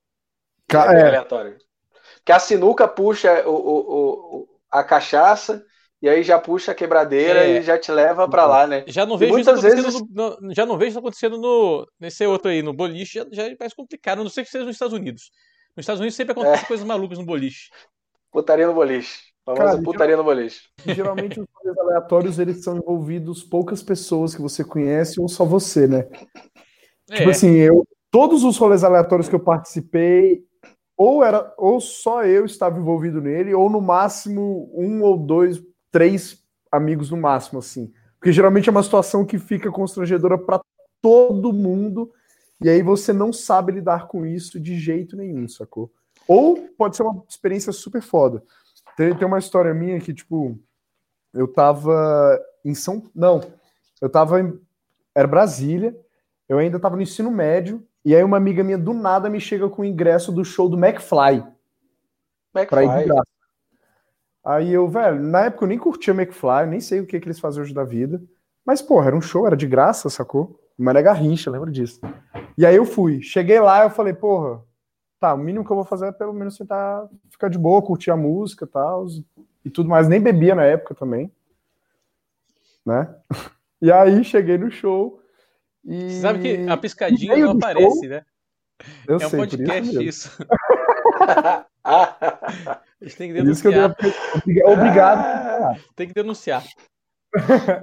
[0.72, 1.06] É, é.
[1.06, 1.56] aleatório.
[2.24, 5.64] Que a sinuca puxa o, o, o, a cachaça
[6.00, 7.58] e aí já puxa a quebradeira é.
[7.58, 8.84] e já te leva para lá, né?
[8.86, 12.50] Já não vejo muitas isso vezes no, já não vejo isso acontecendo no nesse outro
[12.50, 14.94] aí no boliche, já, já é mais complicado, a não sei que seja nos Estados
[14.94, 15.30] Unidos.
[15.76, 16.68] Nos Estados Unidos sempre acontecem é.
[16.68, 17.70] coisas malucas no boliche.
[18.30, 19.28] Putaria no boliche.
[19.44, 20.68] Famosa Cara, putaria no boliche.
[20.86, 25.86] Geralmente os rolês aleatórios eles são envolvidos poucas pessoas que você conhece ou só você,
[25.86, 26.02] né?
[26.02, 26.22] Tipo
[27.10, 27.16] é.
[27.16, 30.44] Tipo assim, eu, todos os rolês aleatórios que eu participei,
[30.98, 36.42] ou era ou só eu estava envolvido nele, ou no máximo um ou dois, três
[36.72, 37.92] amigos no máximo, assim.
[38.18, 40.60] Porque geralmente é uma situação que fica constrangedora para
[41.00, 42.12] todo mundo,
[42.60, 45.88] e aí você não sabe lidar com isso de jeito nenhum, sacou?
[46.26, 48.42] Ou pode ser uma experiência super foda.
[48.96, 50.58] Tem, tem uma história minha que, tipo,
[51.32, 53.04] eu tava em São.
[53.14, 53.40] Não,
[54.02, 54.60] eu tava em.
[55.14, 55.96] Era Brasília,
[56.48, 59.68] eu ainda tava no ensino médio, e aí uma amiga minha do nada me chega
[59.68, 61.44] com o ingresso do show do McFly.
[62.54, 62.66] McFly.
[62.66, 63.28] Pra ir de graça.
[64.42, 67.38] Aí eu, velho, na época eu nem curtia McFly, nem sei o que, que eles
[67.38, 68.18] fazem hoje da vida.
[68.64, 70.58] Mas, porra, era um show, era de graça, sacou?
[70.78, 72.00] Mané Garrincha, lembra disso.
[72.56, 73.20] E aí eu fui.
[73.20, 74.64] Cheguei lá, eu falei, porra,
[75.20, 78.10] tá, o mínimo que eu vou fazer é pelo menos tentar ficar de boa, curtir
[78.10, 79.04] a música e tal,
[79.62, 80.08] e tudo mais.
[80.08, 81.30] Nem bebia na época também.
[82.86, 83.14] Né?
[83.80, 85.20] E aí cheguei no show.
[85.84, 86.10] E...
[86.10, 88.24] Você sabe que a piscadinha não aparece, show, né?
[89.06, 90.30] Eu é um sei, podcast isso.
[90.38, 90.46] isso.
[91.84, 93.96] a gente tem que denunciar.
[93.96, 95.18] Que Obrigado.
[95.18, 96.64] Ah, tem que denunciar.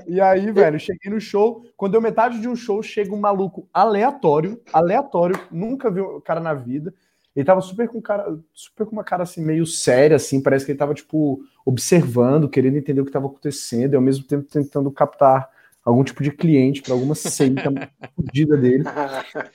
[0.07, 1.63] e aí, velho, cheguei no show.
[1.75, 6.39] Quando deu metade de um show, chega um maluco aleatório, aleatório, nunca vi o cara
[6.39, 6.93] na vida.
[7.35, 10.71] Ele tava super com cara, super com uma cara assim meio séria assim, parece que
[10.71, 14.89] ele tava tipo observando, querendo entender o que estava acontecendo e ao mesmo tempo tentando
[14.89, 15.49] captar
[15.85, 17.71] algum tipo de cliente para alguma seita
[18.15, 18.83] fodida dele.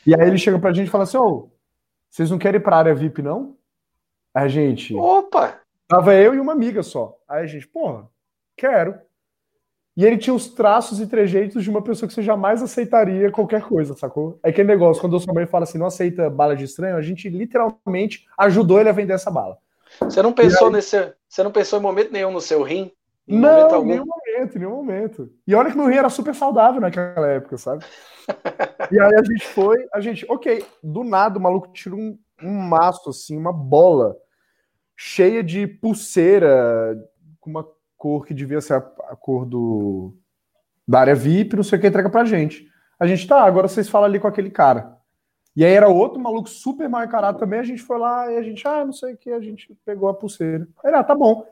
[0.07, 1.49] E aí ele chega pra gente e fala assim: "Ô, oh,
[2.09, 3.57] vocês não querem ir pra área VIP não?"
[4.33, 5.61] Aí a gente Opa!
[5.89, 7.19] Tava eu e uma amiga só.
[7.29, 8.09] Aí a gente, porra,
[8.57, 8.95] quero.
[9.97, 13.63] E ele tinha os traços e trejeitos de uma pessoa que você jamais aceitaria qualquer
[13.63, 14.39] coisa, sacou?
[14.43, 17.03] É aquele negócio, quando o sua mãe fala assim, não aceita bala de estranho, a
[17.03, 19.59] gente literalmente ajudou ele a vender essa bala.
[20.01, 20.75] Você não pensou aí...
[20.75, 21.13] nesse.
[21.29, 22.93] Você não pensou em momento nenhum no seu rim?
[23.31, 25.33] Em não, em nenhum momento, em nenhum momento.
[25.47, 27.85] E olha que meu rim era super saudável naquela época, sabe?
[28.91, 32.53] e aí a gente foi, a gente, ok, do nada o maluco tira um, um
[32.53, 34.17] maço, assim, uma bola
[34.97, 36.99] cheia de pulseira,
[37.39, 37.65] com uma
[37.97, 40.13] cor que devia ser a, a cor do
[40.87, 42.69] da área VIP, não sei o que, entrega pra gente.
[42.99, 44.99] A gente, tá, agora vocês falam ali com aquele cara.
[45.55, 48.43] E aí era outro maluco super mal encarado também, a gente foi lá e a
[48.43, 50.67] gente, ah, não sei o que, a gente pegou a pulseira.
[50.85, 51.47] Aí, ah, tá bom.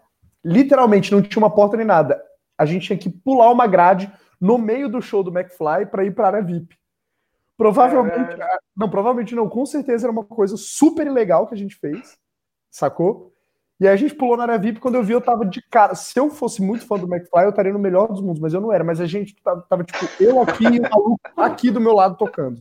[0.45, 2.23] Literalmente, não tinha uma porta nem nada.
[2.57, 6.15] A gente tinha que pular uma grade no meio do show do McFly para ir
[6.15, 6.77] pra área VIP.
[7.57, 8.37] Provavelmente,
[8.77, 12.17] não, provavelmente não, com certeza era uma coisa super ilegal que a gente fez,
[12.71, 13.33] sacou?
[13.81, 15.95] E aí a gente pulou na área VIP, quando eu vi, eu tava de cara.
[15.95, 18.61] Se eu fosse muito fã do McFly, eu estaria no melhor dos mundos, mas eu
[18.61, 18.83] não era.
[18.83, 22.17] Mas a gente tava, tava tipo, eu aqui e o maluco aqui do meu lado
[22.17, 22.61] tocando.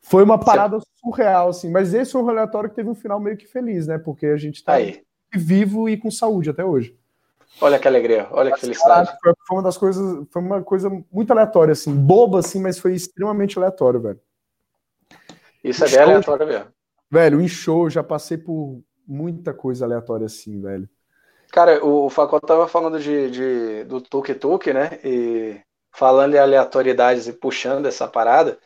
[0.00, 1.70] Foi uma parada surreal, assim.
[1.70, 3.98] Mas esse é um relatório que teve um final meio que feliz, né?
[3.98, 5.02] Porque a gente tá aí.
[5.38, 6.96] Vivo e com saúde até hoje.
[7.60, 9.10] Olha que alegria, olha que felicidade.
[9.22, 12.94] Foi, foi uma das coisas, foi uma coisa muito aleatória, assim, boba, assim, mas foi
[12.94, 14.20] extremamente aleatório, velho.
[15.62, 16.66] Isso é bem aleatório mesmo.
[17.10, 20.88] Velho, em show eu já passei por muita coisa aleatória assim, velho.
[21.52, 24.98] Cara, o Facol tava falando de, de do Tuk Tuk, né?
[25.04, 25.60] E
[25.92, 28.58] falando em aleatoriedades e puxando essa parada.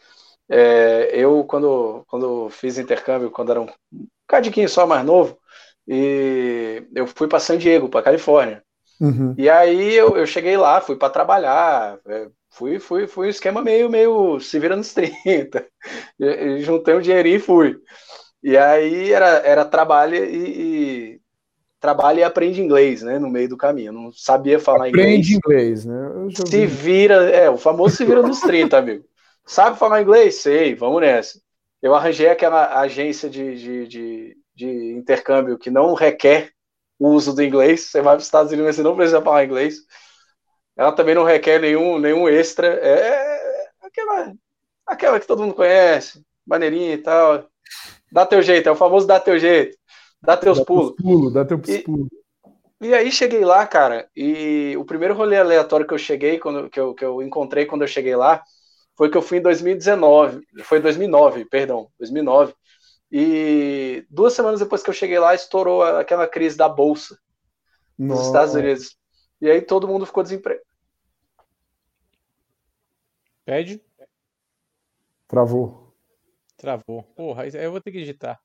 [0.49, 3.69] É, eu, quando, quando fiz intercâmbio, quando era um
[4.29, 5.37] cadiquinho só mais novo,
[5.87, 8.63] e eu fui para San Diego, para Califórnia.
[9.01, 9.35] Uhum.
[9.37, 13.63] E aí eu, eu cheguei lá, fui para trabalhar, é, fui, fui, fui um esquema
[13.63, 15.67] meio, meio se vira nos 30.
[16.61, 17.77] juntei um dinheirinho e fui.
[18.43, 20.61] E aí era, era trabalho e,
[21.15, 21.21] e
[21.81, 23.19] trabalha e aprende inglês, né?
[23.19, 23.93] No meio do caminho.
[23.93, 25.37] não sabia falar aprende inglês.
[25.37, 26.29] Aprende inglês, né?
[26.47, 29.05] Se vira, é, o famoso se vira nos 30, amigo.
[29.45, 30.37] Sabe falar inglês?
[30.37, 31.41] Sei, vamos nessa.
[31.81, 36.51] Eu arranjei aquela agência de, de, de, de intercâmbio que não requer
[36.99, 37.83] o uso do inglês.
[37.83, 39.81] Você vai para os Estados Unidos, você não precisa falar inglês.
[40.75, 42.67] Ela também não requer nenhum, nenhum extra.
[42.67, 44.33] É aquela,
[44.87, 47.47] aquela que todo mundo conhece, maneirinha e tal.
[48.11, 49.77] Dá teu jeito, é o famoso dá teu jeito.
[50.23, 50.95] Dá teus dá pulos.
[50.97, 52.09] Pulo, dá teus pulos.
[52.81, 56.79] E aí cheguei lá, cara, e o primeiro rolê aleatório que eu cheguei, quando, que,
[56.79, 58.43] eu, que eu encontrei quando eu cheguei lá,
[58.95, 62.55] foi que eu fui em 2019, foi 2009, perdão, 2009.
[63.11, 67.19] E duas semanas depois que eu cheguei lá, estourou aquela crise da bolsa
[67.97, 68.97] nos Estados Unidos.
[69.41, 70.65] E aí todo mundo ficou desempregado.
[73.45, 73.81] Pede?
[75.29, 75.95] Travou.
[76.57, 77.03] Travou.
[77.15, 78.41] Porra, eu vou ter que digitar.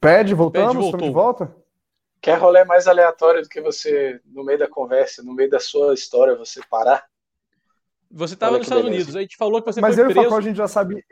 [0.00, 0.74] Pede, voltamos?
[0.74, 1.00] Pede, voltou.
[1.00, 1.56] de volta?
[2.20, 5.94] Quer rolê mais aleatório do que você, no meio da conversa, no meio da sua
[5.94, 7.08] história, você parar?
[8.10, 9.02] Você estava nos Estados beleza.
[9.02, 10.20] Unidos, a gente falou que você Mas foi eu preso.
[10.20, 11.04] Mas eu e o a gente já sabe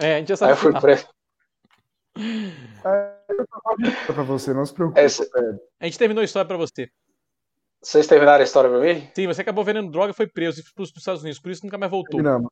[0.00, 0.52] É, a gente já sabe.
[0.52, 1.06] Aí eu fui preso.
[2.84, 5.00] É, eu pra você, não se preocupe.
[5.00, 5.28] Esse...
[5.78, 6.90] A gente terminou a história para você.
[7.80, 9.08] Vocês terminaram a história para mim?
[9.14, 11.50] Sim, você acabou vendendo droga e foi preso e foi para os Estados Unidos, por
[11.50, 12.20] isso nunca mais voltou.
[12.20, 12.50] Terminamos.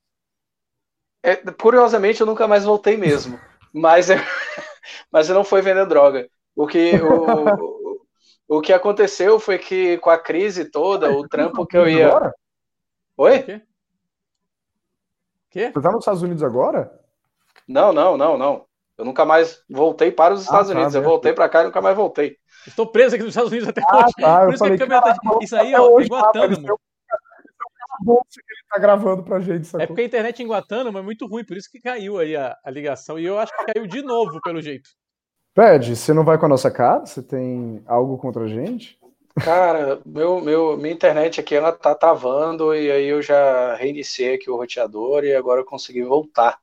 [1.22, 3.40] É, curiosamente, eu nunca mais voltei mesmo.
[3.72, 4.06] mas,
[5.10, 6.28] mas eu não foi vender droga.
[6.54, 11.76] O que, o, o, que aconteceu foi que com a crise toda, o trampo que
[11.76, 12.32] eu ia.
[13.16, 13.62] Oi?
[15.56, 15.70] Quê?
[15.72, 16.92] Você tá nos Estados Unidos agora?
[17.66, 18.66] Não, não, não, não.
[18.98, 20.94] Eu nunca mais voltei para os Estados ah, tá, Unidos.
[20.94, 22.36] eu voltei para cá e nunca mais voltei.
[22.66, 24.12] Estou preso aqui nos Estados Unidos até ah, hoje.
[24.20, 25.38] Tá, Por isso falei, que a câmera tá...
[25.40, 26.78] Isso aí, ó, hoje, em Guantánamo.
[28.02, 29.66] Bolsa que ele tá gravando pra gente.
[29.66, 29.82] Sacou?
[29.82, 32.54] É porque a internet em Guantánamo é muito ruim, por isso que caiu aí a,
[32.62, 33.18] a ligação.
[33.18, 34.90] E eu acho que caiu de novo, pelo jeito.
[35.54, 37.06] Pede, você não vai com a nossa cara?
[37.06, 38.98] Você tem algo contra a gente?
[39.40, 44.50] Cara, meu, meu, minha internet aqui ela tá travando e aí eu já reiniciei aqui
[44.50, 46.58] o roteador e agora eu consegui voltar.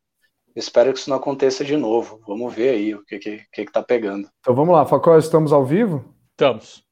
[0.56, 2.20] Espero que isso não aconteça de novo.
[2.28, 4.28] Vamos ver aí o que, que, que, que tá pegando.
[4.40, 6.04] Então vamos lá, Facó, estamos ao vivo?
[6.32, 6.84] Estamos.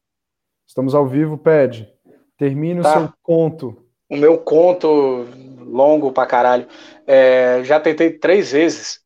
[0.66, 1.92] Estamos ao vivo, Pede.
[2.38, 2.88] Termine tá.
[2.88, 3.76] o seu conto.
[4.08, 5.26] O meu conto
[5.60, 6.66] longo pra caralho.
[7.06, 9.00] É, já tentei três vezes,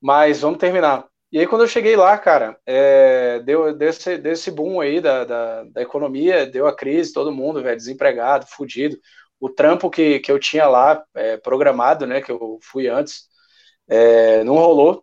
[0.00, 1.09] mas vamos terminar.
[1.32, 5.64] E aí, quando eu cheguei lá, cara, é, deu desse, desse boom aí da, da,
[5.64, 8.98] da, economia, deu a crise, todo mundo, velho, desempregado, fudido.
[9.38, 13.28] O trampo que, que eu tinha lá, é, programado, né, que eu fui antes,
[13.88, 15.00] é, não rolou.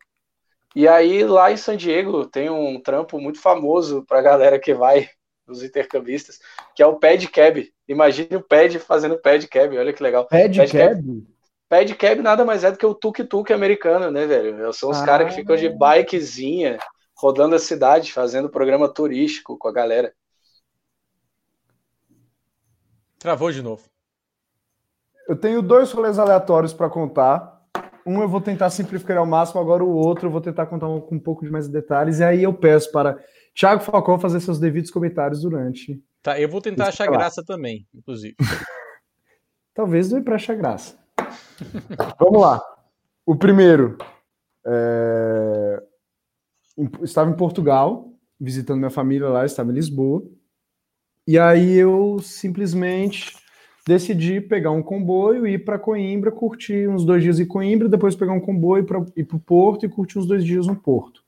[0.75, 5.09] E aí, lá em San Diego, tem um trampo muito famoso pra galera que vai,
[5.47, 6.39] os intercambistas,
[6.75, 7.71] que é o Pad Cab.
[7.87, 10.27] Imagine o Pad fazendo Pad Cab, olha que legal.
[10.27, 10.95] Pad, Pad Cab?
[10.95, 11.27] Cab?
[11.69, 14.71] Pad Cab nada mais é do que o tuk-tuk americano, né, velho?
[14.73, 16.77] São os ah, caras que ficam de bikezinha,
[17.15, 20.13] rodando a cidade, fazendo programa turístico com a galera.
[23.19, 23.83] Travou de novo.
[25.27, 27.57] Eu tenho dois rolês aleatórios para contar
[28.07, 31.01] um eu vou tentar simplificar ao máximo, agora o outro eu vou tentar contar um,
[31.01, 33.19] com um pouco de mais detalhes, e aí eu peço para
[33.53, 36.01] Thiago Falcão fazer seus devidos comentários durante.
[36.23, 38.35] Tá, eu vou tentar achar graça também, inclusive.
[39.75, 40.97] Talvez não é para achar graça.
[42.19, 42.61] Vamos lá.
[43.25, 43.97] O primeiro.
[44.65, 45.83] É...
[47.01, 50.23] Estava em Portugal, visitando minha família lá, estava em Lisboa.
[51.27, 53.35] E aí eu simplesmente
[53.85, 58.15] decidi pegar um comboio e ir para Coimbra, curtir uns dois dias em Coimbra, depois
[58.15, 61.23] pegar um comboio para ir para o Porto e curtir uns dois dias no Porto.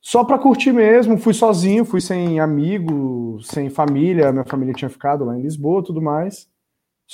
[0.00, 5.24] Só para curtir mesmo, fui sozinho, fui sem amigo, sem família, minha família tinha ficado
[5.24, 6.46] lá em Lisboa, tudo mais.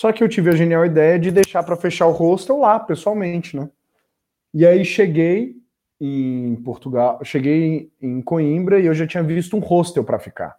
[0.01, 3.55] Só que eu tive a genial ideia de deixar para fechar o hostel lá, pessoalmente,
[3.55, 3.69] né?
[4.55, 5.57] E aí cheguei
[6.01, 10.57] em Portugal, cheguei em Coimbra e eu já tinha visto um hostel para ficar.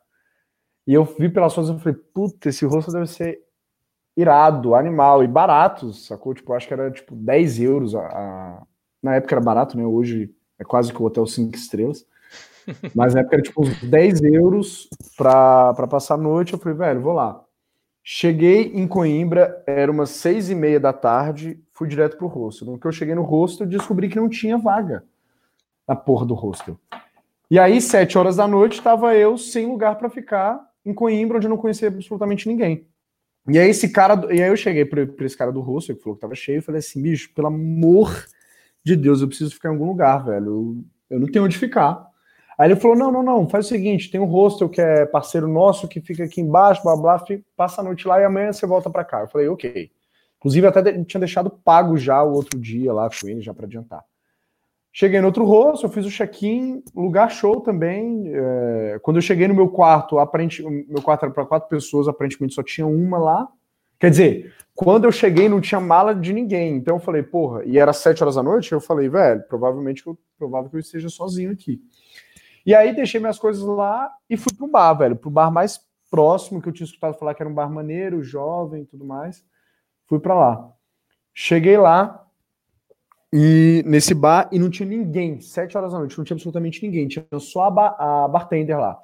[0.85, 3.39] E eu vi pelas fotos e falei, puta, esse hostel deve ser
[4.15, 6.35] irado, animal e barato, sacou?
[6.35, 7.95] Tipo, acho que era tipo 10 euros.
[7.95, 8.63] A, a...
[9.01, 9.83] Na época era barato, né?
[9.83, 12.05] Hoje é quase que o hotel 5 estrelas.
[12.93, 14.87] Mas na época era tipo uns 10 euros
[15.17, 16.53] pra, pra passar a noite.
[16.53, 17.43] Eu falei, velho, vou lá.
[18.03, 22.67] Cheguei em Coimbra, era umas seis e meia da tarde, fui direto pro hostel.
[22.67, 25.03] No que eu cheguei no hostel, descobri que não tinha vaga
[25.87, 26.79] na porra do hostel.
[27.49, 31.47] E aí, sete horas da noite, estava eu sem lugar para ficar em Coimbra, onde
[31.47, 32.87] eu não conhecia absolutamente ninguém.
[33.47, 36.15] E aí esse cara, e aí eu cheguei para esse cara do Russo, que falou
[36.15, 38.25] que tava cheio, e falei assim, bicho, pelo amor
[38.83, 40.45] de Deus, eu preciso ficar em algum lugar, velho.
[40.45, 42.10] Eu, eu não tenho onde ficar.
[42.61, 45.47] Aí ele falou: não, não, não, faz o seguinte: tem um hostel que é parceiro
[45.47, 47.25] nosso que fica aqui embaixo, blá blá,
[47.57, 49.21] passa a noite lá e amanhã você volta para cá.
[49.21, 49.89] Eu falei, ok.
[50.37, 53.65] Inclusive, até de, tinha deixado pago já o outro dia lá com ele, já para
[53.65, 54.03] adiantar.
[54.93, 58.31] Cheguei no outro rosto, eu fiz o check-in, lugar show também.
[58.31, 62.53] É, quando eu cheguei no meu quarto, aparente, meu quarto era para quatro pessoas, aparentemente
[62.53, 63.47] só tinha uma lá.
[63.99, 66.75] Quer dizer, quando eu cheguei não tinha mala de ninguém.
[66.75, 70.15] Então eu falei, porra, e era sete horas da noite, eu falei, velho, provavelmente eu,
[70.37, 71.81] provável que eu esteja sozinho aqui.
[72.65, 76.61] E aí deixei minhas coisas lá e fui pro bar, velho, pro bar mais próximo
[76.61, 79.43] que eu tinha escutado falar que era um bar maneiro, jovem tudo mais.
[80.07, 80.71] Fui para lá.
[81.33, 82.21] Cheguei lá,
[83.33, 87.07] e nesse bar e não tinha ninguém, sete horas da noite, não tinha absolutamente ninguém,
[87.07, 88.99] tinha só a, ba a bartender lá.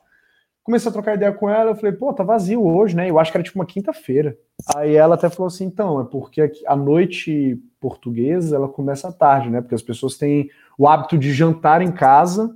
[0.61, 3.09] Comecei a trocar ideia com ela, eu falei, pô, tá vazio hoje, né?
[3.09, 4.37] Eu acho que era tipo uma quinta-feira.
[4.75, 9.49] Aí ela até falou assim, então, é porque a noite portuguesa ela começa à tarde,
[9.49, 9.61] né?
[9.61, 12.53] Porque as pessoas têm o hábito de jantar em casa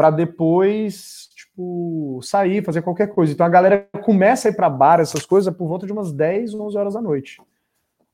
[0.00, 3.34] para depois, tipo, sair, fazer qualquer coisa.
[3.34, 6.54] Então a galera começa a ir para bar, essas coisas, por volta de umas 10,
[6.54, 7.38] 11 horas da noite.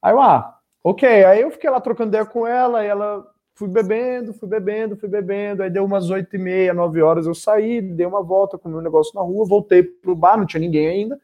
[0.02, 0.56] Aí eu, ah,
[0.88, 3.26] Ok, aí eu fiquei lá trocando ideia com ela, e ela
[3.56, 7.34] fui bebendo, fui bebendo, fui bebendo, aí deu umas oito e meia, nove horas, eu
[7.34, 10.60] saí, dei uma volta com o meu negócio na rua, voltei pro bar, não tinha
[10.60, 11.20] ninguém ainda,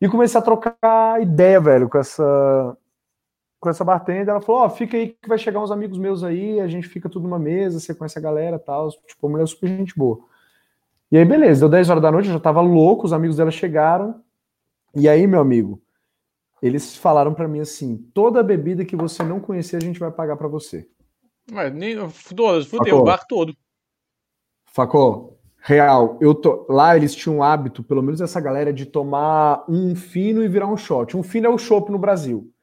[0.00, 2.76] e comecei a trocar ideia, velho, com essa
[3.64, 6.22] com essa bartender, ela falou, ó, oh, fica aí que vai chegar uns amigos meus
[6.22, 9.48] aí, a gente fica tudo numa mesa, você conhece a galera tal, tipo, a mulher
[9.48, 10.20] super gente boa.
[11.10, 13.50] E aí, beleza, deu 10 horas da noite, eu já tava louco, os amigos dela
[13.50, 14.22] chegaram,
[14.94, 15.80] e aí, meu amigo,
[16.60, 20.36] eles falaram para mim assim: toda bebida que você não conhecer, a gente vai pagar
[20.36, 20.86] para você.
[21.50, 23.56] Mas nem fudeu, fudeu o barco todo.
[24.66, 29.64] Facó, real, eu tô lá eles tinham um hábito, pelo menos essa galera de tomar
[29.66, 31.16] um fino e virar um shot.
[31.16, 32.53] Um fino é o chopp no Brasil.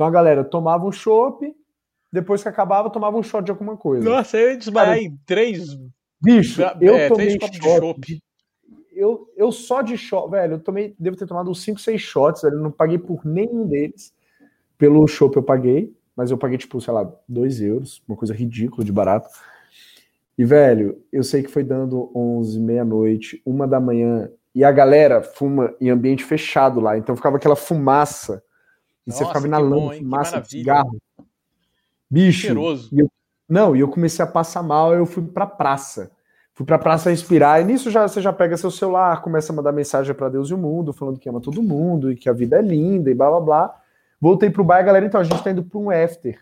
[0.00, 1.54] Então a galera tomava um chopp,
[2.10, 4.08] depois que acabava tomava um shot de alguma coisa.
[4.08, 5.76] Nossa, eu desmaiei em três
[6.22, 7.50] Bicho, eu é, tomei shot
[8.00, 8.22] de
[8.94, 12.40] eu, eu só de shot, velho, eu tomei, devo ter tomado uns 5, 6 shots,
[12.40, 14.10] velho, eu não paguei por nenhum deles.
[14.78, 18.82] Pelo chopp eu paguei, mas eu paguei, tipo, sei lá, 2 euros, uma coisa ridícula
[18.82, 19.28] de barato.
[20.38, 25.20] E, velho, eu sei que foi dando 11, meia-noite, uma da manhã, e a galera
[25.20, 28.42] fuma em ambiente fechado lá, então ficava aquela fumaça,
[29.10, 30.96] e Nossa, você ficava inalando fumaça de cigarro.
[32.10, 32.88] Bicho, Cheiroso.
[32.92, 33.10] E eu,
[33.48, 36.10] não, e eu comecei a passar mal, eu fui pra praça.
[36.54, 39.72] Fui pra praça inspirar, e nisso já, você já pega seu celular, começa a mandar
[39.72, 42.58] mensagem para Deus e o mundo, falando que ama todo mundo e que a vida
[42.58, 43.80] é linda e blá blá blá.
[44.20, 46.38] Voltei pro bar, galera, então a gente tá indo pra um after.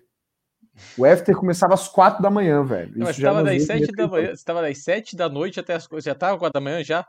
[0.97, 2.93] O after começava às quatro da manhã, velho.
[2.97, 5.87] Não, isso estava das sete da manhã, você tava das sete da noite até as
[5.87, 6.05] coisas.
[6.05, 7.07] Já tava quatro da manhã já?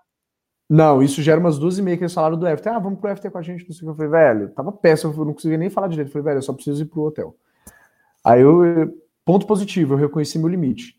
[0.70, 2.72] Não, isso já era umas duas e meia que eles falaram do after.
[2.72, 4.04] Ah, vamos pro after com a gente, não sei o que.
[4.04, 6.10] Eu falei, velho, tava péssimo, eu não conseguia nem falar direito.
[6.10, 7.36] Eu falei, velho, eu só preciso ir pro hotel.
[8.24, 8.96] Aí eu,
[9.26, 10.96] ponto positivo, eu reconheci meu limite.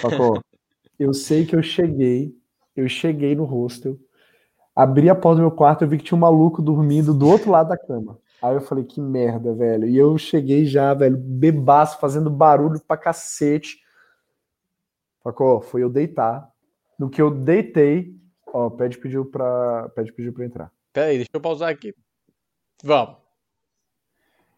[0.00, 0.40] Sacou?
[0.98, 2.34] eu sei que eu cheguei,
[2.74, 3.96] eu cheguei no hostel,
[4.74, 7.48] abri a porta do meu quarto, eu vi que tinha um maluco dormindo do outro
[7.48, 8.18] lado da cama.
[8.42, 9.86] Aí eu falei, que merda, velho.
[9.86, 13.78] E eu cheguei já, velho, bebaço, fazendo barulho pra cacete.
[15.22, 15.60] Sacou?
[15.60, 16.50] Foi eu deitar.
[16.98, 18.19] No que eu deitei,
[18.52, 20.72] ó, pede pediu pra, pede pediu pra entrar.
[20.92, 21.94] Peraí, deixa eu pausar aqui.
[22.82, 23.16] Vamos.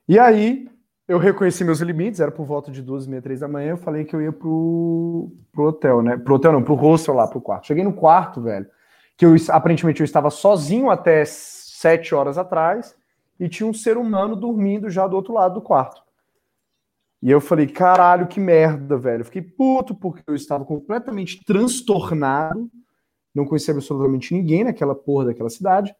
[0.08, 0.68] E aí,
[1.06, 3.76] eu reconheci meus limites, era por volta de duas e meia, três da manhã, eu
[3.76, 6.16] falei que eu ia pro, pro hotel, né?
[6.16, 7.66] Pro hotel não, pro hostel lá, pro quarto.
[7.66, 8.66] Cheguei no quarto, velho,
[9.16, 12.96] que eu aparentemente eu estava sozinho até sete horas atrás
[13.38, 16.02] e tinha um ser humano dormindo já do outro lado do quarto.
[17.22, 19.20] E eu falei, caralho, que merda, velho.
[19.20, 22.68] Eu fiquei puto porque eu estava completamente transtornado,
[23.34, 25.94] não conhecia absolutamente ninguém naquela porra daquela cidade,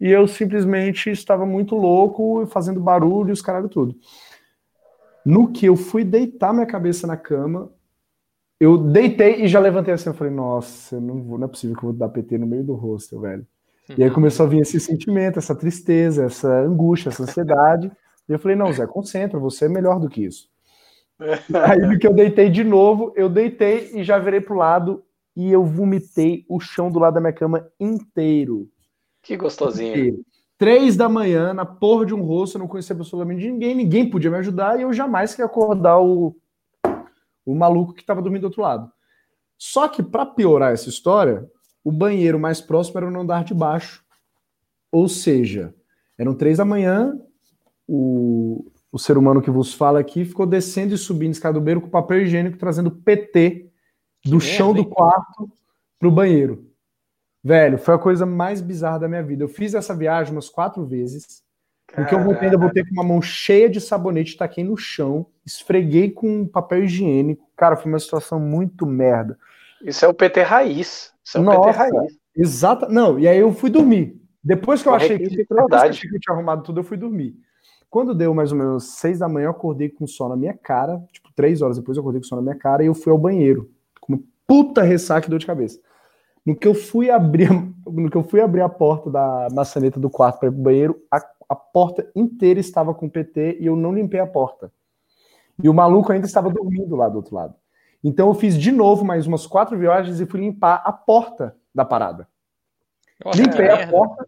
[0.00, 3.94] e eu simplesmente estava muito louco, fazendo barulho, os caralho tudo.
[5.24, 7.70] No que eu fui deitar minha cabeça na cama,
[8.58, 10.08] eu deitei e já levantei assim.
[10.08, 12.64] Eu falei, nossa, não, vou, não é possível que eu vou dar PT no meio
[12.64, 13.46] do rosto, velho.
[13.98, 17.90] E aí começou a vir esse sentimento, essa tristeza, essa angústia, essa ansiedade.
[18.28, 20.48] E eu falei, não, Zé, concentra, você é melhor do que isso.
[21.18, 25.02] aí no que eu deitei de novo, eu deitei e já virei pro lado
[25.40, 28.68] e eu vomitei o chão do lado da minha cama inteiro.
[29.22, 29.90] Que gostosinho.
[29.90, 30.24] Inteiro.
[30.58, 34.30] Três da manhã, na porra de um rosto, eu não conhecia absolutamente ninguém, ninguém podia
[34.30, 36.36] me ajudar e eu jamais queria acordar o,
[37.46, 38.92] o maluco que estava dormindo do outro lado.
[39.56, 41.50] Só que, para piorar essa história,
[41.82, 44.04] o banheiro mais próximo era no andar de baixo.
[44.92, 45.74] Ou seja,
[46.18, 47.18] eram três da manhã,
[47.88, 51.80] o, o ser humano que vos fala aqui ficou descendo e subindo escada do banheiro
[51.80, 53.69] com papel higiênico, trazendo PT
[54.24, 55.50] do que chão merda, do quarto
[55.98, 56.66] para o banheiro.
[57.42, 59.44] Velho, foi a coisa mais bizarra da minha vida.
[59.44, 61.42] Eu fiz essa viagem umas quatro vezes.
[61.94, 66.10] Porque eu voltei, ainda voltei com uma mão cheia de sabonete, taquei no chão, esfreguei
[66.10, 67.48] com papel higiênico.
[67.56, 69.36] Cara, foi uma situação muito merda.
[69.82, 71.12] Isso é o PT raiz.
[71.24, 72.18] Isso é o Nossa, PT raiz.
[72.36, 72.88] Exata.
[72.88, 74.20] Não, e aí eu fui dormir.
[74.42, 77.34] Depois que eu achei que, depois que eu tinha arrumado tudo, eu fui dormir.
[77.88, 81.02] Quando deu mais ou menos seis da manhã, eu acordei com sol na minha cara.
[81.12, 83.18] Tipo, três horas depois eu acordei com sol na minha cara e eu fui ao
[83.18, 83.68] banheiro.
[84.50, 85.78] Puta ressaca e dor de cabeça.
[86.44, 87.50] No que eu fui abrir,
[87.86, 91.00] no que eu fui abrir a porta da maçaneta do quarto para ir pro banheiro,
[91.08, 94.72] a, a porta inteira estava com PT e eu não limpei a porta.
[95.62, 97.54] E o maluco ainda estava dormindo lá do outro lado.
[98.02, 101.84] Então eu fiz de novo mais umas quatro viagens e fui limpar a porta da
[101.84, 102.26] parada.
[103.24, 104.26] Nossa, limpei a porta.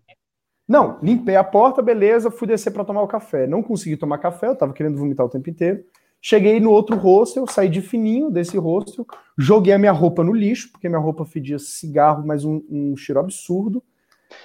[0.68, 3.48] Não, limpei a porta, beleza, fui descer para tomar o café.
[3.48, 5.82] Não consegui tomar café, eu tava querendo vomitar o tempo inteiro.
[6.24, 9.04] Cheguei no outro hostel, saí de fininho desse hostel,
[9.36, 13.20] joguei a minha roupa no lixo, porque minha roupa fedia cigarro, mas um, um cheiro
[13.20, 13.82] absurdo.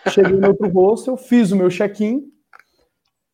[0.07, 2.30] Cheguei no outro hostel, fiz o meu check-in,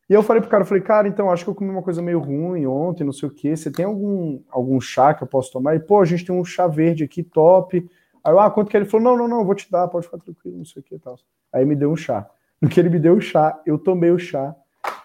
[0.08, 2.02] e eu falei pro cara, eu falei, cara, então acho que eu comi uma coisa
[2.02, 3.56] meio ruim ontem, não sei o que.
[3.56, 5.74] Você tem algum, algum chá que eu posso tomar?
[5.74, 7.88] E, pô, a gente tem um chá verde aqui, top.
[8.22, 9.04] Aí eu, ah, quanto que ele falou?
[9.04, 11.18] Não, não, não, vou te dar, pode ficar tranquilo, não sei o que e tal.
[11.52, 12.28] Aí me deu um chá.
[12.60, 14.54] No que ele me deu o chá, eu tomei o chá.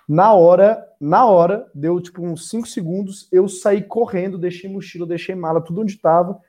[0.07, 5.35] Na hora, na hora, deu tipo uns 5 segundos, eu saí correndo, deixei mochila, deixei
[5.35, 6.39] mala, tudo onde estava.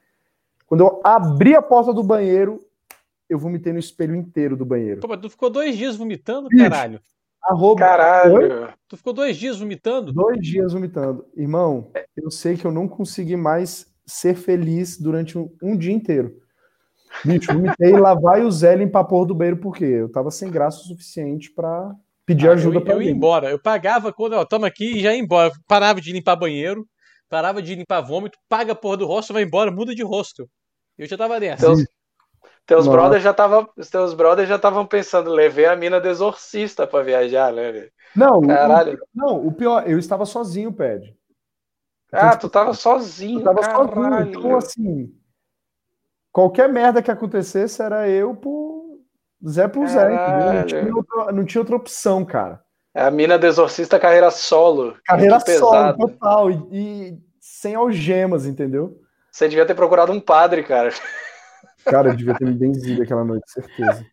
[0.66, 2.60] Quando eu abri a porta do banheiro,
[3.28, 5.00] eu vomitei no espelho inteiro do banheiro.
[5.00, 7.00] Pô, mas tu ficou dois dias vomitando, caralho?
[7.42, 7.80] Arroba...
[7.80, 8.34] Caralho.
[8.34, 8.68] Oi?
[8.88, 10.12] Tu ficou dois dias vomitando?
[10.12, 11.24] Dois dias vomitando.
[11.36, 16.36] Irmão, eu sei que eu não consegui mais ser feliz durante um, um dia inteiro.
[17.24, 20.50] Bicho, vomitei lá vai o Zé limpar a porra do banheiro, porque eu tava sem
[20.50, 21.94] graça o suficiente para
[22.30, 23.50] pedir ah, ajuda para Eu ia embora.
[23.50, 25.52] Eu pagava quando, ó, toma aqui e já ia embora.
[25.66, 26.86] Parava de limpar banheiro,
[27.28, 30.48] parava de limpar vômito, paga a porra do rosto, vai embora, muda de rosto.
[30.96, 31.66] Eu já tava nessa.
[31.66, 31.84] Teus,
[32.64, 37.02] teus brothers já estavam, teus brothers já estavam pensando, levei a mina de exorcista para
[37.02, 37.88] viajar, né?
[38.14, 38.94] Não, Caralho.
[38.94, 41.16] O, não, o pior, eu estava sozinho, Ped.
[42.06, 43.88] Então, ah, tipo, tu tava sozinho, eu tava caralho.
[43.88, 44.38] sozinho.
[44.38, 45.14] Então, assim,
[46.32, 48.79] qualquer merda que acontecesse era eu por
[49.46, 52.60] Zé por Zé, não tinha, outra, não tinha outra opção, cara.
[52.94, 54.96] É a mina do exorcista carreira solo.
[55.04, 56.50] Carreira solo, total.
[56.50, 59.00] E, e, sem algemas, entendeu?
[59.30, 60.90] Você devia ter procurado um padre, cara.
[61.84, 64.04] Cara, eu devia ter me benzido aquela noite, certeza.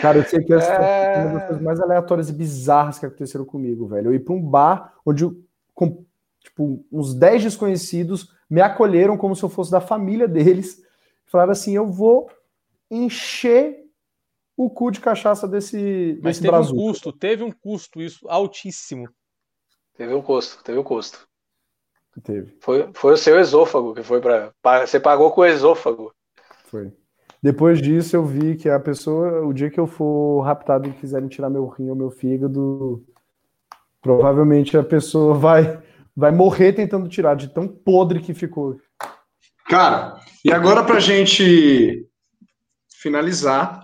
[0.00, 1.24] Cara, eu sei que essa é...
[1.24, 4.08] uma das coisas mais aleatórias e bizarras que aconteceram comigo, velho.
[4.08, 5.24] Eu ir para um bar onde,
[5.74, 6.04] com,
[6.40, 10.82] tipo, uns 10 desconhecidos me acolheram como se eu fosse da família deles.
[11.26, 12.30] Falaram assim: eu vou
[12.90, 13.83] encher
[14.56, 19.08] o cu de cachaça desse, Mas desse teve um custo, teve um custo isso altíssimo.
[19.96, 21.26] Teve um custo, teve um custo.
[22.22, 22.56] Teve.
[22.60, 24.52] Foi, foi o seu esôfago que foi para.
[24.86, 26.14] Você pagou com o esôfago.
[26.66, 26.92] Foi.
[27.42, 31.28] Depois disso, eu vi que a pessoa, o dia que eu for raptado e quiserem
[31.28, 33.04] tirar meu rim ou meu fígado,
[34.00, 35.82] provavelmente a pessoa vai,
[36.16, 38.80] vai morrer tentando tirar, de tão podre que ficou.
[39.66, 42.08] Cara, e agora pra gente
[42.88, 43.83] finalizar,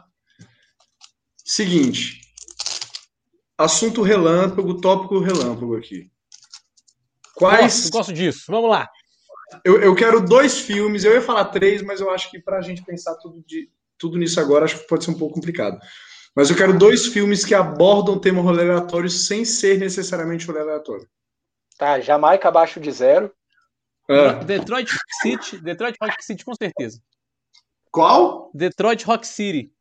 [1.50, 2.20] seguinte,
[3.58, 6.10] assunto relâmpago, tópico relâmpago aqui.
[7.34, 7.82] Quais...
[7.82, 8.88] Gosto, gosto disso, vamos lá.
[9.64, 12.62] Eu, eu quero dois filmes, eu ia falar três, mas eu acho que para a
[12.62, 15.78] gente pensar tudo, de, tudo nisso agora, acho que pode ser um pouco complicado.
[16.36, 20.60] Mas eu quero dois filmes que abordam o tema rolê aleatório sem ser necessariamente rolê
[20.60, 21.08] aleatório.
[21.76, 23.32] Tá, Jamaica abaixo de zero.
[24.08, 24.34] Ah.
[24.44, 27.00] Detroit Rock City, Detroit Rock City com certeza.
[27.90, 28.52] Qual?
[28.54, 29.72] Detroit Rock City.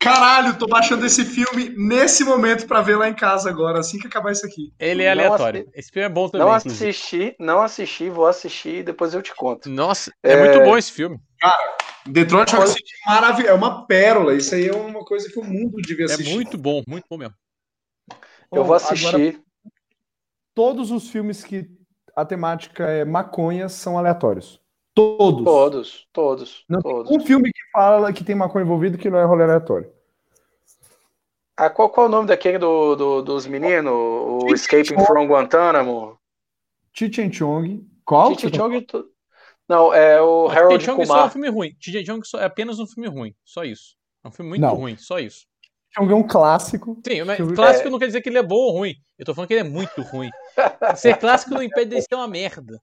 [0.00, 4.06] Caralho, tô baixando esse filme nesse momento para ver lá em casa agora, assim que
[4.06, 4.72] acabar isso aqui.
[4.78, 5.62] Ele é aleatório.
[5.62, 5.70] Assi...
[5.74, 6.46] Esse filme é bom também.
[6.46, 7.36] Não assisti, inclusive.
[7.40, 9.68] não assisti, vou assistir e depois eu te conto.
[9.68, 10.36] Nossa, é, é...
[10.36, 11.18] muito bom esse filme.
[11.40, 11.76] Cara,
[12.06, 14.34] Detroit Rock City é maravilhoso, é uma pérola.
[14.34, 16.30] Isso aí é uma coisa que o mundo devia é assistir.
[16.30, 17.34] É muito bom, muito bom mesmo.
[18.52, 19.08] Eu vou assistir.
[19.08, 19.34] Agora,
[20.54, 21.68] todos os filmes que
[22.14, 24.60] a temática é maconha são aleatórios.
[24.98, 25.44] Todos.
[25.44, 26.64] Todos, todos.
[26.68, 27.08] Não todos.
[27.08, 29.92] um filme que fala que tem maconha envolvido que não é rolê aleatório.
[31.56, 33.92] Ah, qual, qual é o nome daquele do, do dos meninos?
[33.92, 36.18] O Escaping from Guantánamo?
[36.92, 37.88] Chichen Chong.
[38.04, 38.34] Qual?
[38.34, 38.84] Chichen Chong.
[39.68, 41.06] Não, é o Harold Chong Kumar.
[41.06, 41.76] só é um filme ruim.
[41.78, 43.32] Chichen Chong é apenas um filme ruim.
[43.44, 43.94] Só isso.
[44.24, 44.74] É um filme muito não.
[44.74, 44.96] ruim.
[44.96, 45.46] Só isso.
[45.94, 47.00] Chong é um clássico.
[47.06, 47.90] Sim, mas clássico é...
[47.92, 48.96] não quer dizer que ele é bom ou ruim.
[49.16, 50.30] Eu tô falando que ele é muito ruim.
[50.96, 52.82] Ser clássico não impede de ser uma merda.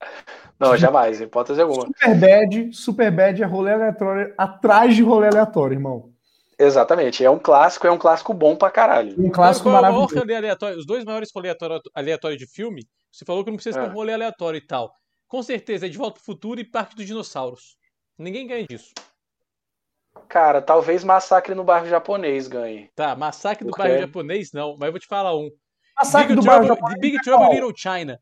[0.58, 1.86] Não, jamais, hipótese alguma.
[1.86, 6.12] Superbad, Superbad é rolê aleatório atrás de rolê aleatório, irmão.
[6.58, 9.14] Exatamente, é um clássico, é um clássico bom pra caralho.
[9.18, 10.14] Um clássico qual, maravilhoso.
[10.14, 11.54] Qual aleatório, os dois maiores rolê
[11.94, 13.82] aleatórios de filme, você falou que não precisa é.
[13.82, 14.92] ter um rolê aleatório e tal.
[15.26, 17.76] Com certeza é De Volta pro Futuro e Parque dos Dinossauros.
[18.18, 18.92] Ninguém ganha disso.
[20.28, 22.90] Cara, talvez Massacre no Bairro Japonês ganhe.
[22.94, 25.50] Tá, Massacre do Bairro Japonês não, mas eu vou te falar um.
[25.96, 27.00] Massacre Big do Trouble, Bairro Japonês.
[27.00, 28.20] Big Trouble in Little China.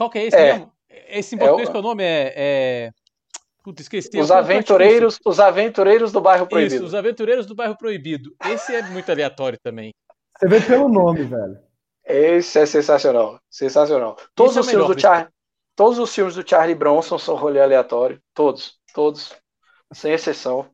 [0.00, 0.52] Qual que é esse é.
[0.54, 0.72] mesmo?
[0.88, 1.72] Esse em português é o...
[1.72, 2.32] que é o nome é...
[2.34, 2.90] é...
[3.62, 4.18] Puta, esqueci.
[4.18, 6.76] Os aventureiros, os aventureiros do bairro proibido.
[6.76, 8.34] Isso, os aventureiros do bairro proibido.
[8.46, 9.92] Esse é muito aleatório também.
[10.38, 11.58] Você vê pelo nome, velho.
[12.02, 14.16] Esse é sensacional, sensacional.
[14.34, 15.28] Todos é os filmes do Charlie,
[15.76, 19.36] todos os filmes do Charlie Bronson são rolê aleatório, todos, todos,
[19.92, 20.70] sem exceção.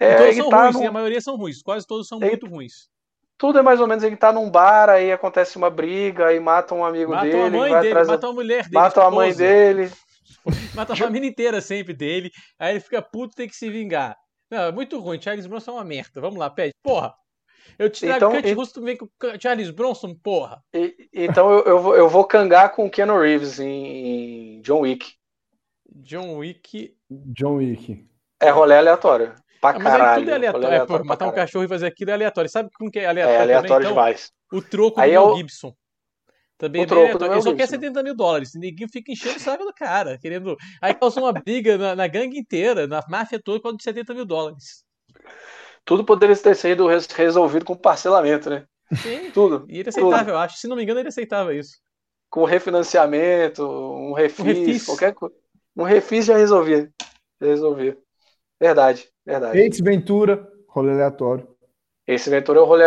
[0.00, 0.88] É, todos são tá ruins, no...
[0.88, 2.30] a maioria são ruins, quase todos são ele...
[2.30, 2.88] muito ruins.
[3.38, 6.74] Tudo é mais ou menos ele tá num bar, aí acontece uma briga, aí mata
[6.74, 9.10] um amigo matam dele, a mãe vai dele, atrás, mata a mulher dele, mata a
[9.10, 9.92] mãe dele.
[10.76, 12.30] Mata a família inteira sempre dele.
[12.56, 14.16] Aí ele fica puto tem que se vingar.
[14.48, 15.20] Não, é muito ruim.
[15.20, 16.20] Charles Bronson é uma merda.
[16.20, 16.72] Vamos lá, pede.
[16.84, 17.12] Porra.
[17.78, 19.08] Eu te trago então, Kurt Russell, vem com
[19.40, 20.62] Charles Bronson, porra.
[20.72, 25.14] E, então eu, eu, vou, eu vou cangar com Keanu Reeves em, em John Wick.
[25.84, 26.96] John Wick.
[27.10, 28.06] John Wick.
[28.40, 29.34] É rolê aleatório.
[29.74, 30.20] Pra ah, caralho.
[30.20, 30.68] tudo é aleatório.
[30.68, 32.50] É, pô, matar um cachorro e fazer aquilo é aleatório.
[32.50, 33.38] Sabe com que é aleatório?
[33.38, 34.32] É aleatório também, demais.
[34.46, 35.74] Então, o troco Aí do Mel Gibson.
[36.58, 38.52] Também o troco é Ele só quer 70 mil dólares.
[38.54, 40.56] Ninguém fica enchendo o saco do cara, querendo.
[40.80, 44.14] Aí causa uma briga na, na gangue inteira, na máfia toda, por causa de 70
[44.14, 44.84] mil dólares.
[45.84, 48.64] Tudo poderia ter sido resolvido com parcelamento, né?
[48.94, 49.30] Sim.
[49.32, 49.66] Tudo.
[49.68, 50.30] E ele aceitava, tudo.
[50.30, 50.56] eu acho.
[50.56, 51.76] Se não me engano, ele aceitava isso.
[52.30, 54.86] Com refinanciamento, um refis, um refis.
[54.86, 55.34] qualquer coisa.
[55.76, 56.90] Um refis já resolvia.
[57.40, 57.98] Já resolvia.
[58.58, 59.58] Verdade, verdade.
[59.58, 61.48] Ex Ventura, rolê aleatório.
[62.06, 62.84] Esse Ventura é o rolê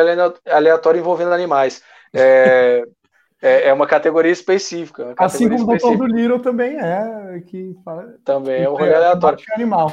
[0.49, 1.83] aleatório envolvendo animais.
[2.13, 2.83] É,
[3.41, 5.03] é, é uma categoria específica.
[5.03, 7.41] Uma assim categoria assim como o Doutor do Little também é.
[7.45, 7.75] Que
[8.23, 9.39] também é um rolê aleatório.
[9.53, 9.91] Animal.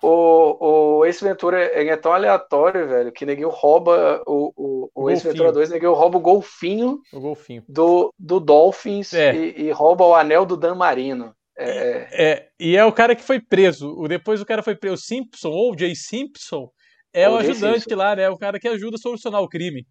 [0.00, 5.10] O, o Ace Ventura é tão aleatório, velho, que ninguém rouba o, o, o, o
[5.10, 7.64] Ace Ventura 2, ninguém rouba o golfinho, o golfinho.
[7.68, 9.34] Do, do Dolphins é.
[9.34, 11.34] e, e, rouba o anel do Dan Marino.
[11.58, 14.06] É, é, é, e é o cara que foi preso.
[14.08, 14.94] Depois o cara foi preso.
[14.94, 16.70] O Simpson, ou Jay Simpson,
[17.12, 17.96] é o, o ajudante Simpson.
[17.96, 18.30] lá, né?
[18.30, 19.84] O cara que ajuda a solucionar o crime.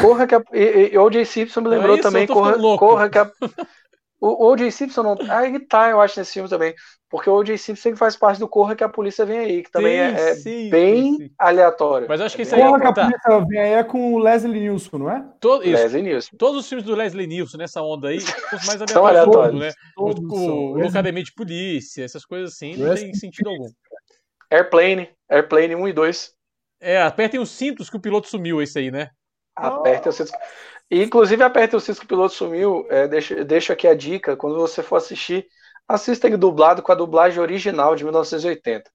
[0.00, 2.26] Corra que a, e, e, o Jay Simpson me lembrou é isso, também.
[2.26, 3.30] Corra, corra que a,
[4.26, 4.70] o O.J.
[4.70, 5.16] Simpson não.
[5.30, 6.74] Aí tá, eu acho, nesse filme também.
[7.10, 7.58] Porque o O.J.
[7.58, 10.34] Simpson faz parte do Corra que a polícia vem aí, que também sim, é, é
[10.34, 11.30] sim, bem sim.
[11.38, 12.08] aleatório.
[12.08, 13.84] Mas eu acho que é isso aí Corra é que a polícia vem aí é
[13.84, 15.24] com o Leslie Nielsen, não é?
[15.38, 15.72] Todo, isso.
[15.72, 16.38] Leslie Nielsen.
[16.38, 18.16] Todos os filmes do Leslie Nielsen nessa onda aí,
[18.52, 19.60] os mais aleatórios, aleatórios.
[19.60, 19.72] né?
[19.94, 23.68] Todos o, o, Academia de Polícia, essas coisas assim, não tem sentido algum.
[24.50, 26.32] Airplane, Airplane 1 e 2.
[26.80, 29.10] É, apertem os cintos que o piloto sumiu, esse aí, né?
[29.56, 30.32] Apertem os cintos.
[30.90, 32.86] Inclusive, aperte o cinto que o piloto sumiu.
[32.90, 35.46] É, deixa, deixa aqui a dica: quando você for assistir,
[35.88, 38.90] assista ele dublado com a dublagem original de 1980.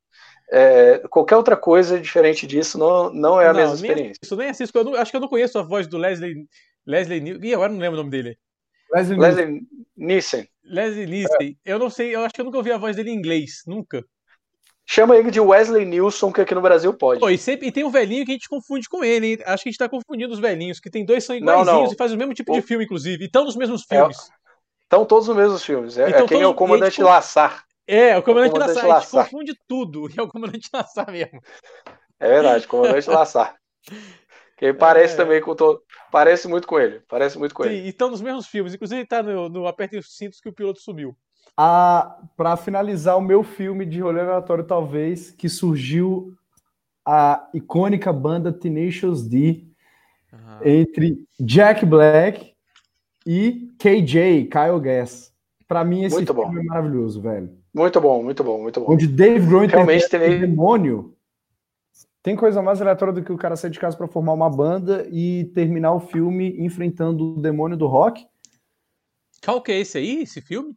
[0.51, 4.19] É, qualquer outra coisa diferente disso não, não é a não, mesma experiência.
[4.23, 6.47] Isso nem assisto, eu não, acho que eu não conheço a voz do Leslie.
[6.85, 8.37] Leslie Ih, agora não lembro o nome dele.
[8.91, 9.61] Leslie, Leslie
[9.95, 10.47] Nielsen.
[10.63, 11.57] Leslie Nielsen.
[11.63, 11.73] É.
[11.73, 14.03] Eu não sei, eu acho que eu nunca ouvi a voz dele em inglês, nunca.
[14.91, 17.19] Chama ele de Wesley Nilson, que aqui no Brasil pode.
[17.19, 19.37] Pô, e, sempre, e tem um velhinho que a gente confunde com ele, hein?
[19.45, 22.15] Acho que a gente tá confundindo os velhinhos, que tem dois são iguaizinhos e fazem
[22.15, 22.55] o mesmo tipo o...
[22.55, 23.23] de filme, inclusive.
[23.23, 24.17] E estão nos mesmos é, filmes.
[24.81, 25.05] Estão é...
[25.05, 25.95] todos nos mesmos filmes.
[25.95, 27.05] É, então, é quem é o comandante gente...
[27.05, 27.63] Lassar.
[27.85, 29.19] É, o comandante, é o comandante Lassar.
[29.19, 30.09] A gente confunde tudo.
[30.09, 31.39] E é o comandante Lassar mesmo.
[32.19, 33.55] É verdade, comandante Lassar.
[34.57, 35.17] Que parece é...
[35.17, 35.83] também com todo.
[36.11, 36.99] Parece muito com ele.
[37.07, 37.85] Parece muito com Sim, ele.
[37.85, 38.73] E estão nos mesmos filmes.
[38.73, 41.15] Inclusive, ele tá no, no Apertem os Cintos que o piloto sumiu
[41.55, 46.33] para finalizar o meu filme de rolê aleatório, talvez, que surgiu
[47.05, 49.65] a icônica banda Tenacious D
[50.31, 50.39] uhum.
[50.63, 52.53] entre Jack Black
[53.25, 55.33] e KJ, Kyle Gass.
[55.67, 56.61] Para mim, esse muito filme bom.
[56.61, 57.59] é maravilhoso, velho.
[57.73, 58.93] Muito bom, muito bom, muito bom.
[58.93, 60.39] Onde Dave Grohl Realmente tem...
[60.39, 61.15] demônio.
[62.21, 65.07] Tem coisa mais aleatória do que o cara sair de casa para formar uma banda
[65.11, 68.25] e terminar o filme enfrentando o demônio do rock?
[69.43, 70.75] Qual que é esse aí, esse filme?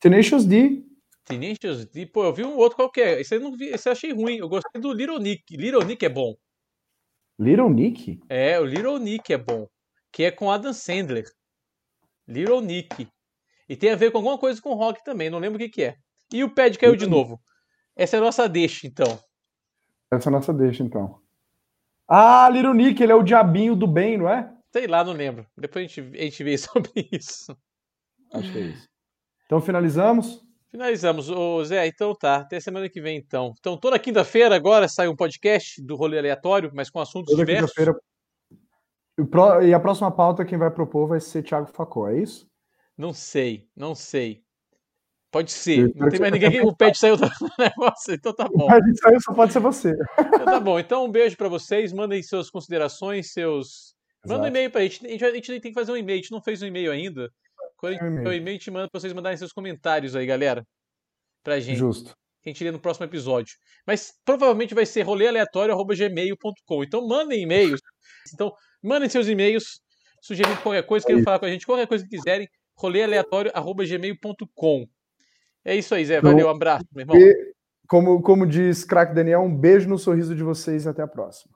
[0.00, 0.84] Tenacious D.
[1.24, 3.20] Tenacious D, pô, eu vi um outro qualquer.
[3.20, 4.36] Esse eu não vi, esse eu achei ruim.
[4.36, 5.56] Eu gostei do Little Nick.
[5.56, 6.34] Little Nick é bom.
[7.38, 8.20] Little Nick?
[8.28, 9.66] É, o Little Nick é bom.
[10.12, 11.24] Que é com Adam Sandler.
[12.26, 13.08] Little Nick.
[13.68, 15.82] E tem a ver com alguma coisa com rock também, não lembro o que, que
[15.82, 15.96] é.
[16.32, 17.40] E o pad caiu de novo.
[17.94, 19.18] Essa é a nossa deixa, então.
[20.10, 21.20] Essa é a nossa deixa, então.
[22.08, 24.52] Ah, Little Nick, ele é o diabinho do bem, não é?
[24.72, 25.46] Sei lá, não lembro.
[25.56, 27.56] Depois a gente, a gente vê sobre isso.
[28.32, 28.88] Acho que é isso.
[29.46, 30.44] Então finalizamos?
[30.70, 31.30] Finalizamos.
[31.30, 32.36] Ô, Zé, então tá.
[32.36, 33.54] Até semana que vem, então.
[33.58, 37.72] Então, toda quinta-feira agora sai um podcast do rolê aleatório, mas com assuntos toda diversos.
[39.62, 42.46] E a próxima pauta quem vai propor vai ser Thiago Facó, é isso?
[42.98, 44.42] Não sei, não sei.
[45.30, 45.92] Pode ser.
[45.94, 47.26] Não tem mais ninguém que o pet saiu do
[47.58, 48.70] negócio, então tá bom.
[48.70, 49.94] A gente saiu, só pode ser você.
[50.18, 50.78] Então tá bom.
[50.78, 51.92] Então um beijo para vocês.
[51.92, 53.94] Mandem suas considerações, seus.
[54.26, 55.06] Manda um e-mail pra gente.
[55.06, 56.18] A gente, a gente tem que fazer um e-mail.
[56.18, 57.30] A gente não fez um e-mail ainda.
[57.82, 60.66] A gente o e-mail, te manda pra vocês mandarem seus comentários aí, galera.
[61.42, 61.78] Pra gente.
[61.78, 62.16] Justo.
[62.42, 63.56] Que a gente lê no próximo episódio.
[63.86, 66.84] Mas provavelmente vai ser rolealeatório.gmail.com.
[66.84, 67.80] Então mandem e-mails.
[68.32, 68.52] Então,
[68.82, 69.80] mandem seus e-mails,
[70.22, 74.86] sugerindo qualquer coisa, queiram falar com a gente, qualquer coisa que quiserem, rolealeatório.gmail.com.
[75.64, 76.20] É isso aí, Zé.
[76.20, 77.16] Valeu, um abraço, meu irmão.
[77.16, 77.54] E,
[77.88, 81.55] como, como diz Crack Daniel, um beijo no sorriso de vocês e até a próxima.